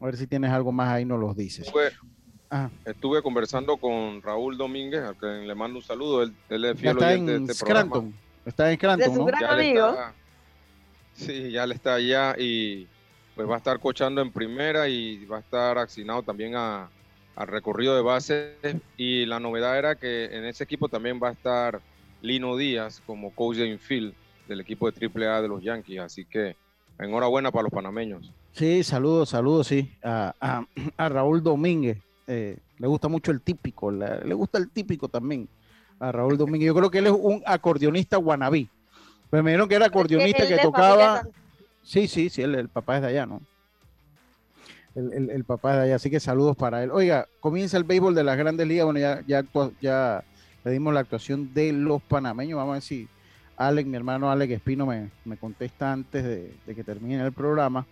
[0.00, 1.66] a ver si tienes algo más ahí, nos los dices.
[1.66, 1.92] Estuve,
[2.86, 6.22] estuve conversando con Raúl Domínguez, a quien le mando un saludo.
[6.22, 6.34] Él,
[6.64, 8.14] es fiel está en de este Scranton.
[8.46, 9.26] Está en Scranton, ¿no?
[9.38, 10.14] Ya
[11.20, 12.86] sí, ya le está allá y
[13.34, 16.90] pues va a estar cochando en primera y va a estar asignado también a,
[17.36, 18.56] al recorrido de base.
[18.96, 21.80] Y la novedad era que en ese equipo también va a estar
[22.22, 24.14] Lino Díaz como coach de infield
[24.48, 26.00] del equipo de AAA de los Yankees.
[26.00, 26.56] Así que
[26.98, 28.30] enhorabuena para los panameños.
[28.52, 30.66] Sí, saludos, saludos, sí, a,
[30.98, 31.98] Raúl Domínguez.
[32.26, 35.48] Eh, le gusta mucho el típico, le, gusta el típico también
[35.98, 36.66] a Raúl Domínguez.
[36.66, 38.68] Yo creo que él es un acordeonista guanabí.
[39.30, 41.22] Pues me dijeron que era acordeonista que, tocaba.
[41.82, 43.40] Sí, sí, sí, el, papá es de allá, ¿no?
[44.94, 46.90] El, el, papá es de allá, así que saludos para él.
[46.90, 48.84] Oiga, comienza el béisbol de las grandes ligas.
[48.84, 49.44] Bueno, ya, ya,
[49.80, 50.24] ya
[50.64, 52.56] le dimos la actuación de los panameños.
[52.56, 53.08] Vamos a ver si
[53.56, 57.86] Alex, mi hermano Alex Espino, me, me contesta antes de, de que termine el programa.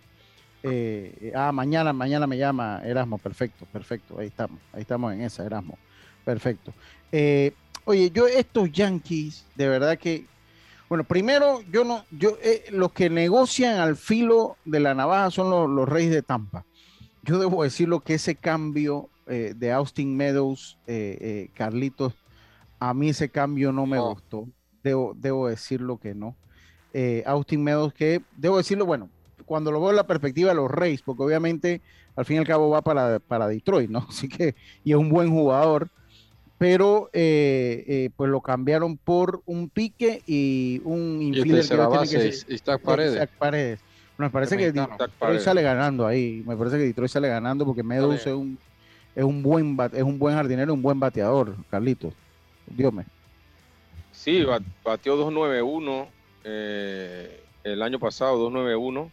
[0.61, 5.45] Eh, ah, mañana, mañana me llama Erasmo, perfecto, perfecto, ahí estamos, ahí estamos en esa,
[5.45, 5.77] Erasmo,
[6.25, 6.73] perfecto.
[7.11, 7.53] Eh,
[7.85, 10.25] oye, yo estos Yankees, de verdad que,
[10.89, 15.75] bueno, primero, yo no, yo, eh, los que negocian al filo de la navaja son
[15.75, 16.65] los, Reyes de Tampa.
[17.23, 20.79] Yo debo decirlo que ese cambio de Austin Meadows,
[21.53, 22.15] Carlitos,
[22.79, 24.47] a mí ese cambio no me gustó,
[24.83, 26.35] debo, debo decirlo que no.
[27.27, 29.09] Austin Meadows, que debo decirlo, bueno,
[29.49, 31.81] cuando lo veo en la perspectiva de los Reyes, porque obviamente
[32.15, 34.05] al fin y al cabo va para, para Detroit, ¿no?
[34.09, 35.89] Así que, y es un buen jugador,
[36.59, 42.79] pero eh, eh, pues lo cambiaron por un pique y un infielder que base, que
[42.79, 43.29] Paredes.
[43.39, 43.79] Paredes.
[44.17, 48.27] me parece que Detroit sale ganando ahí, me parece que Detroit sale ganando porque Meadows
[48.27, 48.59] es un,
[49.15, 52.13] es un buen es un buen jardinero, un buen bateador, Carlitos.
[52.67, 53.05] Dios me.
[54.11, 54.45] Sí,
[54.83, 56.09] batió 291
[56.43, 59.09] eh, el año pasado, 291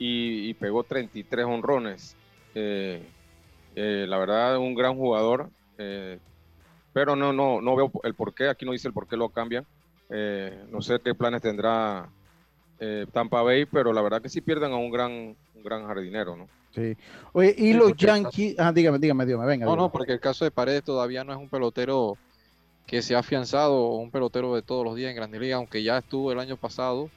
[0.00, 2.16] y, pegó 33 honrones.
[2.56, 3.00] Eh,
[3.76, 6.18] la verdad, un gran jugador, eh,
[6.92, 9.28] pero no, no, no veo el por qué, aquí no dice el por qué lo
[9.28, 9.66] cambian.
[10.70, 12.08] no sé qué planes tendrá
[13.12, 16.48] Tampa Bay, pero la verdad que sí pierden a un gran, un gran jardinero, ¿no?
[16.74, 16.96] Sí.
[17.32, 19.66] Oye, y los Yankees, ah, dígame, dígame, dígame, venga.
[19.66, 22.16] No, no, porque el caso de Paredes todavía no es un pelotero
[22.86, 25.98] que se ha afianzado, un pelotero de todos los días en Grandes Ligas, aunque ya
[25.98, 27.10] estuvo el año pasado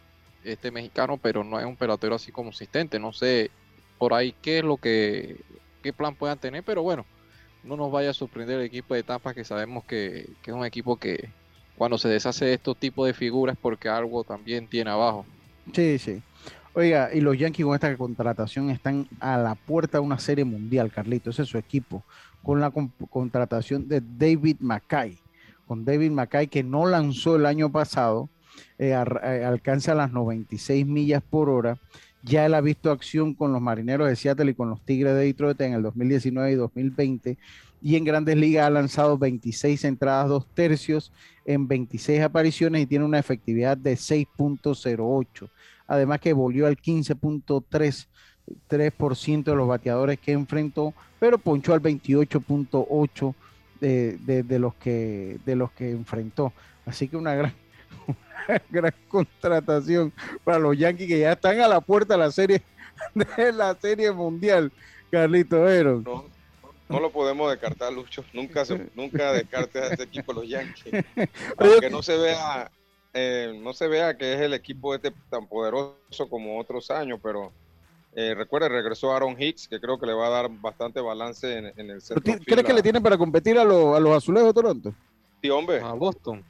[0.44, 3.00] este mexicano, pero no es un pelotero así consistente.
[3.00, 3.52] No sé
[3.98, 5.40] por ahí qué es lo que,
[5.82, 7.06] qué plan puedan tener, pero bueno,
[7.64, 10.98] no nos vaya a sorprender el equipo de Tampa, que sabemos que, es un equipo
[10.98, 11.30] que
[11.78, 15.26] cuando se deshace de estos tipos de figuras porque algo también tiene abajo.
[15.74, 16.22] Sí, sí.
[16.76, 20.92] Oiga, y los Yankees con esta contratación están a la puerta de una serie mundial,
[20.92, 21.30] Carlito.
[21.30, 22.04] Ese es su equipo.
[22.42, 25.18] Con la contratación de David McKay.
[25.68, 28.28] Con David McKay que no lanzó el año pasado,
[28.78, 31.78] eh, eh, alcanza las 96 millas por hora.
[32.24, 35.26] Ya él ha visto acción con los Marineros de Seattle y con los Tigres de
[35.26, 37.38] Detroit en el 2019 y 2020.
[37.82, 41.12] Y en grandes ligas ha lanzado 26 entradas, dos tercios
[41.46, 45.50] en 26 apariciones y tiene una efectividad de 6.08
[45.88, 53.36] además que volvió al 15.3% de los bateadores que enfrentó, pero ponchó al 28.8%
[53.80, 55.40] de, de, de los que
[55.92, 56.54] enfrentó.
[56.86, 57.54] Así que una gran,
[58.70, 60.14] gran contratación
[60.44, 62.62] para los Yankees que ya están a la puerta de la serie,
[63.14, 64.72] de la serie mundial,
[65.12, 65.58] Carlito.
[65.58, 66.26] No,
[66.90, 68.24] no lo podemos descartar, Lucho.
[68.34, 68.64] Nunca,
[68.96, 71.06] nunca descartes a este equipo los Yankees.
[71.58, 72.70] Aunque no se vea
[73.14, 77.52] eh, no se vea que es el equipo este tan poderoso como otros años, pero
[78.16, 81.90] eh, recuerde, regresó Aaron Hicks, que creo que le va a dar bastante balance en,
[81.92, 82.40] el centro.
[82.44, 84.94] ¿Crees que le tienen para competir a, los azulejos de Toronto?
[85.42, 85.80] Sí, hombre.
[85.80, 86.44] A Boston.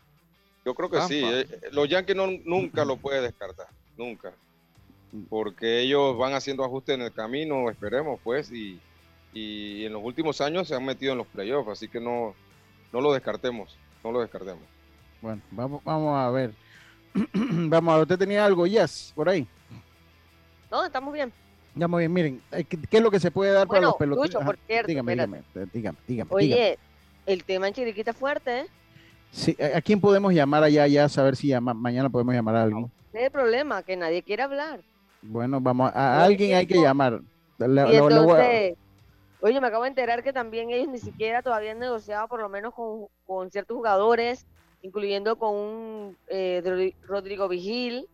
[0.65, 1.21] Yo creo que sí.
[1.23, 4.33] Eh, los Yankees nunca lo puede descartar, nunca.
[5.29, 8.79] Porque ellos van haciendo ajustes en el camino, esperemos, pues, y,
[9.33, 12.33] y en los últimos años se han metido en los playoffs, así que no,
[12.91, 14.63] no lo descartemos, no lo descartemos.
[15.21, 16.53] Bueno, vamos, vamos a ver.
[17.33, 19.47] vamos a ver, ¿usted tenía algo, Yes, por ahí?
[20.71, 21.31] No, estamos bien.
[21.73, 24.43] Estamos bien, miren, eh, ¿qué, es lo que se puede dar para los peloteros?
[24.43, 25.43] por cierto, dígame, dígame,
[25.73, 26.77] dígame, dígame, Oye,
[27.25, 28.65] el tema en Chiriquita es fuerte, ¿eh?
[29.33, 31.09] Sí, ¿a quién podemos llamar allá ya?
[31.09, 32.81] Saber si llama, mañana podemos llamar a alguien.
[32.81, 34.81] No es el problema, que nadie quiere hablar.
[35.23, 37.19] Bueno, vamos, a, alguien hay que llamar.
[37.57, 38.77] entonces,
[39.41, 42.47] oye, me acabo de enterar que también ellos ni siquiera todavía han negociado, por lo
[42.47, 44.45] menos con, con ciertos jugadores,
[44.83, 48.07] incluyendo con un eh, Rodrigo Vigil,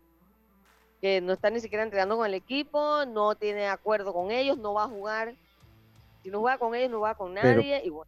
[1.02, 4.74] que no está ni siquiera entrenando con el equipo, no tiene acuerdo con ellos, no
[4.74, 5.34] va a jugar.
[6.24, 7.82] Si no juega con ellos, no va con nadie.
[7.84, 8.06] Pero,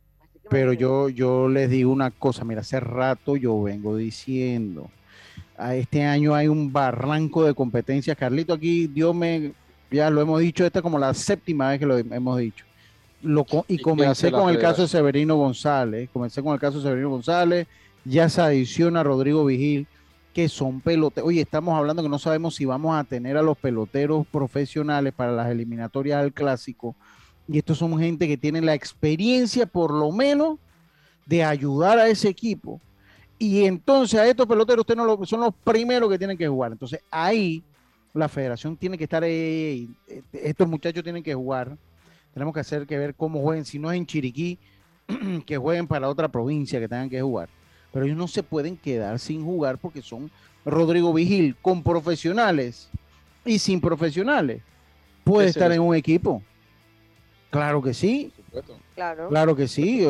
[0.77, 4.89] yo, yo les digo una cosa, mira, hace rato yo vengo diciendo,
[5.57, 8.17] a este año hay un barranco de competencias.
[8.17, 9.53] Carlito, aquí Dios me,
[9.91, 12.65] ya lo hemos dicho, esta es como la séptima vez que lo hemos dicho.
[13.21, 17.11] Lo, y comencé con el caso de Severino González, comencé con el caso de Severino
[17.11, 17.67] González,
[18.03, 19.87] ya se adiciona Rodrigo Vigil,
[20.33, 21.27] que son peloteros.
[21.27, 25.31] Oye, estamos hablando que no sabemos si vamos a tener a los peloteros profesionales para
[25.31, 26.95] las eliminatorias del clásico.
[27.51, 30.57] Y estos son gente que tienen la experiencia, por lo menos,
[31.25, 32.79] de ayudar a ese equipo.
[33.37, 36.71] Y entonces a estos peloteros usted no son los primeros que tienen que jugar.
[36.71, 37.63] Entonces ahí
[38.13, 41.75] la federación tiene que estar, estos muchachos tienen que jugar.
[42.33, 43.65] Tenemos que hacer que ver cómo jueguen.
[43.65, 44.57] Si no es en Chiriquí,
[45.45, 47.49] que jueguen para otra provincia que tengan que jugar
[47.91, 50.31] pero ellos no se pueden quedar sin jugar porque son
[50.65, 52.89] Rodrigo Vigil con profesionales
[53.43, 54.61] y sin profesionales.
[55.23, 56.41] Puede estar en un equipo.
[57.51, 58.33] Claro que sí.
[58.95, 59.29] Claro.
[59.29, 60.03] Claro que sí.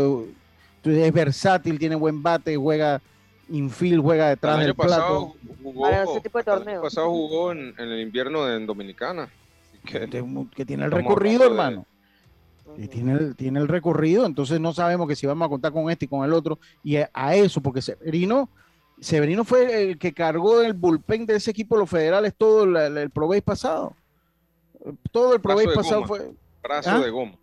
[0.84, 3.02] Es versátil, tiene buen bate, juega
[3.50, 5.36] infield, juega detrás del plato.
[5.62, 9.30] Jugó, el año pasado jugó en, el invierno en Dominicana.
[9.86, 10.08] Que,
[10.56, 11.86] que, tiene el recorrido, hermano.
[12.78, 15.90] Y tiene el, tiene el recorrido, entonces no sabemos que si vamos a contar con
[15.90, 18.48] este y con el otro, y a eso, porque Severino,
[19.02, 23.10] Severino fue el que cargó el bullpen de ese equipo, los federales, todo el, el
[23.42, 23.94] pasado.
[25.12, 26.32] Todo el Pro pasado fue.
[26.62, 27.00] Brazo ¿Ah?
[27.00, 27.34] de goma.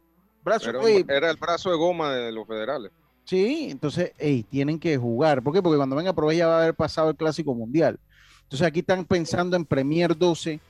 [1.08, 2.92] era, el brazo de goma de los federales.
[3.24, 4.12] Sí, entonces,
[4.48, 5.42] tienen que jugar.
[5.42, 5.62] ¿Por qué?
[5.62, 7.98] Porque cuando venga Pro ya va a haber pasado el Clásico Mundial.
[8.44, 10.60] Entonces aquí están pensando en Premier 12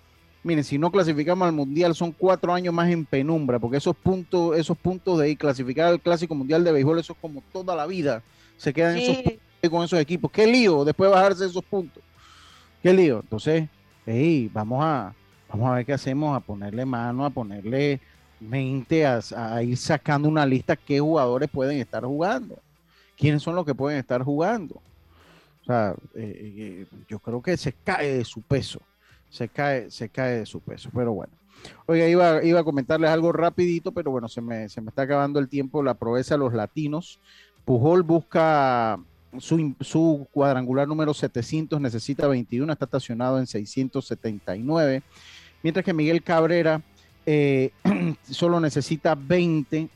[0.42, 4.56] miren, si no clasificamos al mundial son cuatro años más en penumbra, porque esos puntos,
[4.56, 8.22] esos puntos de clasificar al clásico mundial de béisbol, eso es como toda la vida,
[8.56, 9.18] se quedan esos
[9.70, 10.30] con esos equipos.
[10.30, 12.02] Qué lío después bajarse esos puntos.
[12.82, 13.20] Qué lío.
[13.20, 13.68] Entonces,
[14.06, 15.12] hey, vamos a,
[15.48, 18.00] vamos a ver qué hacemos, a ponerle mano, a ponerle
[18.40, 22.58] mente, a, ir sacando una lista qué jugadores pueden estar jugando,
[23.16, 24.80] quiénes son los que pueden estar jugando.
[25.62, 28.80] O sea, eh, eh, yo creo que se cae de su peso
[29.30, 30.90] se cae, se cae de su peso.
[30.94, 31.32] Pero bueno.
[31.86, 35.38] Oiga, iba, iba a comentarles algo rapidito, pero bueno, se me, se me está acabando
[35.38, 35.82] el tiempo.
[35.82, 37.18] La proeza de los latinos.
[37.64, 38.98] Pujol busca
[39.38, 45.02] su, su, cuadrangular número 700, necesita 21, está estacionado en 679.
[45.62, 46.80] Mientras que Miguel Cabrera
[47.30, 47.72] eh,
[48.30, 49.90] solo necesita 20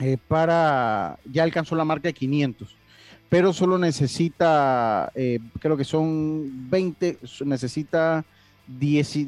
[0.00, 2.76] eh, para, ya alcanzó la marca de 500
[3.28, 8.24] pero solo necesita, eh, creo que son 20, necesita
[8.66, 9.18] 10,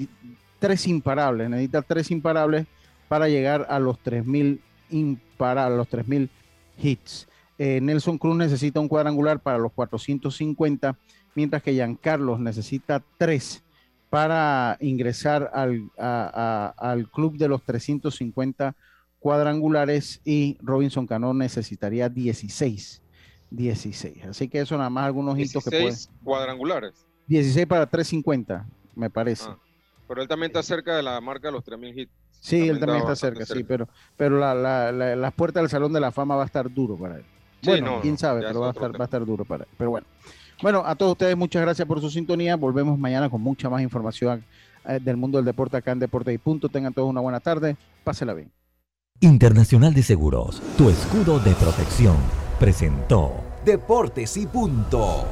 [0.58, 2.66] 3 imparables, necesita 3 imparables
[3.08, 6.30] para llegar a los 3000 imparables, los 3000
[6.78, 7.28] hits.
[7.58, 10.96] Nelson Cruz necesita un cuadrangular para los 450,
[11.34, 13.62] mientras que Giancarlos necesita tres
[14.10, 18.74] para ingresar al, al club de los 350
[19.20, 23.02] cuadrangulares y Robinson Cano necesitaría 16.
[23.50, 24.24] 16.
[24.24, 25.94] Así que eso nada más algunos hitos que pueden.
[26.24, 27.06] cuadrangulares.
[27.28, 29.44] 16 para 350, me parece.
[29.48, 29.58] Ah,
[30.08, 32.12] pero él también está cerca de la marca de los 3000 hits.
[32.40, 33.86] Sí, él también está cerca, sí, pero,
[34.16, 37.16] pero la, la, las puertas del Salón de la Fama va a estar duro para
[37.16, 37.24] él.
[37.62, 39.70] bueno, quién sabe, pero va a, estar, va a estar duro para él.
[39.76, 40.06] Pero bueno.
[40.62, 42.56] Bueno, a todos ustedes muchas gracias por su sintonía.
[42.56, 44.44] Volvemos mañana con mucha más información
[44.86, 46.68] eh, del mundo del deporte acá en Deporte y Punto.
[46.68, 47.76] Tengan todos una buena tarde.
[48.04, 48.50] Pásela bien.
[49.20, 52.16] Internacional de Seguros, tu escudo de protección,
[52.58, 53.32] presentó
[53.64, 55.26] Deportes y Punto.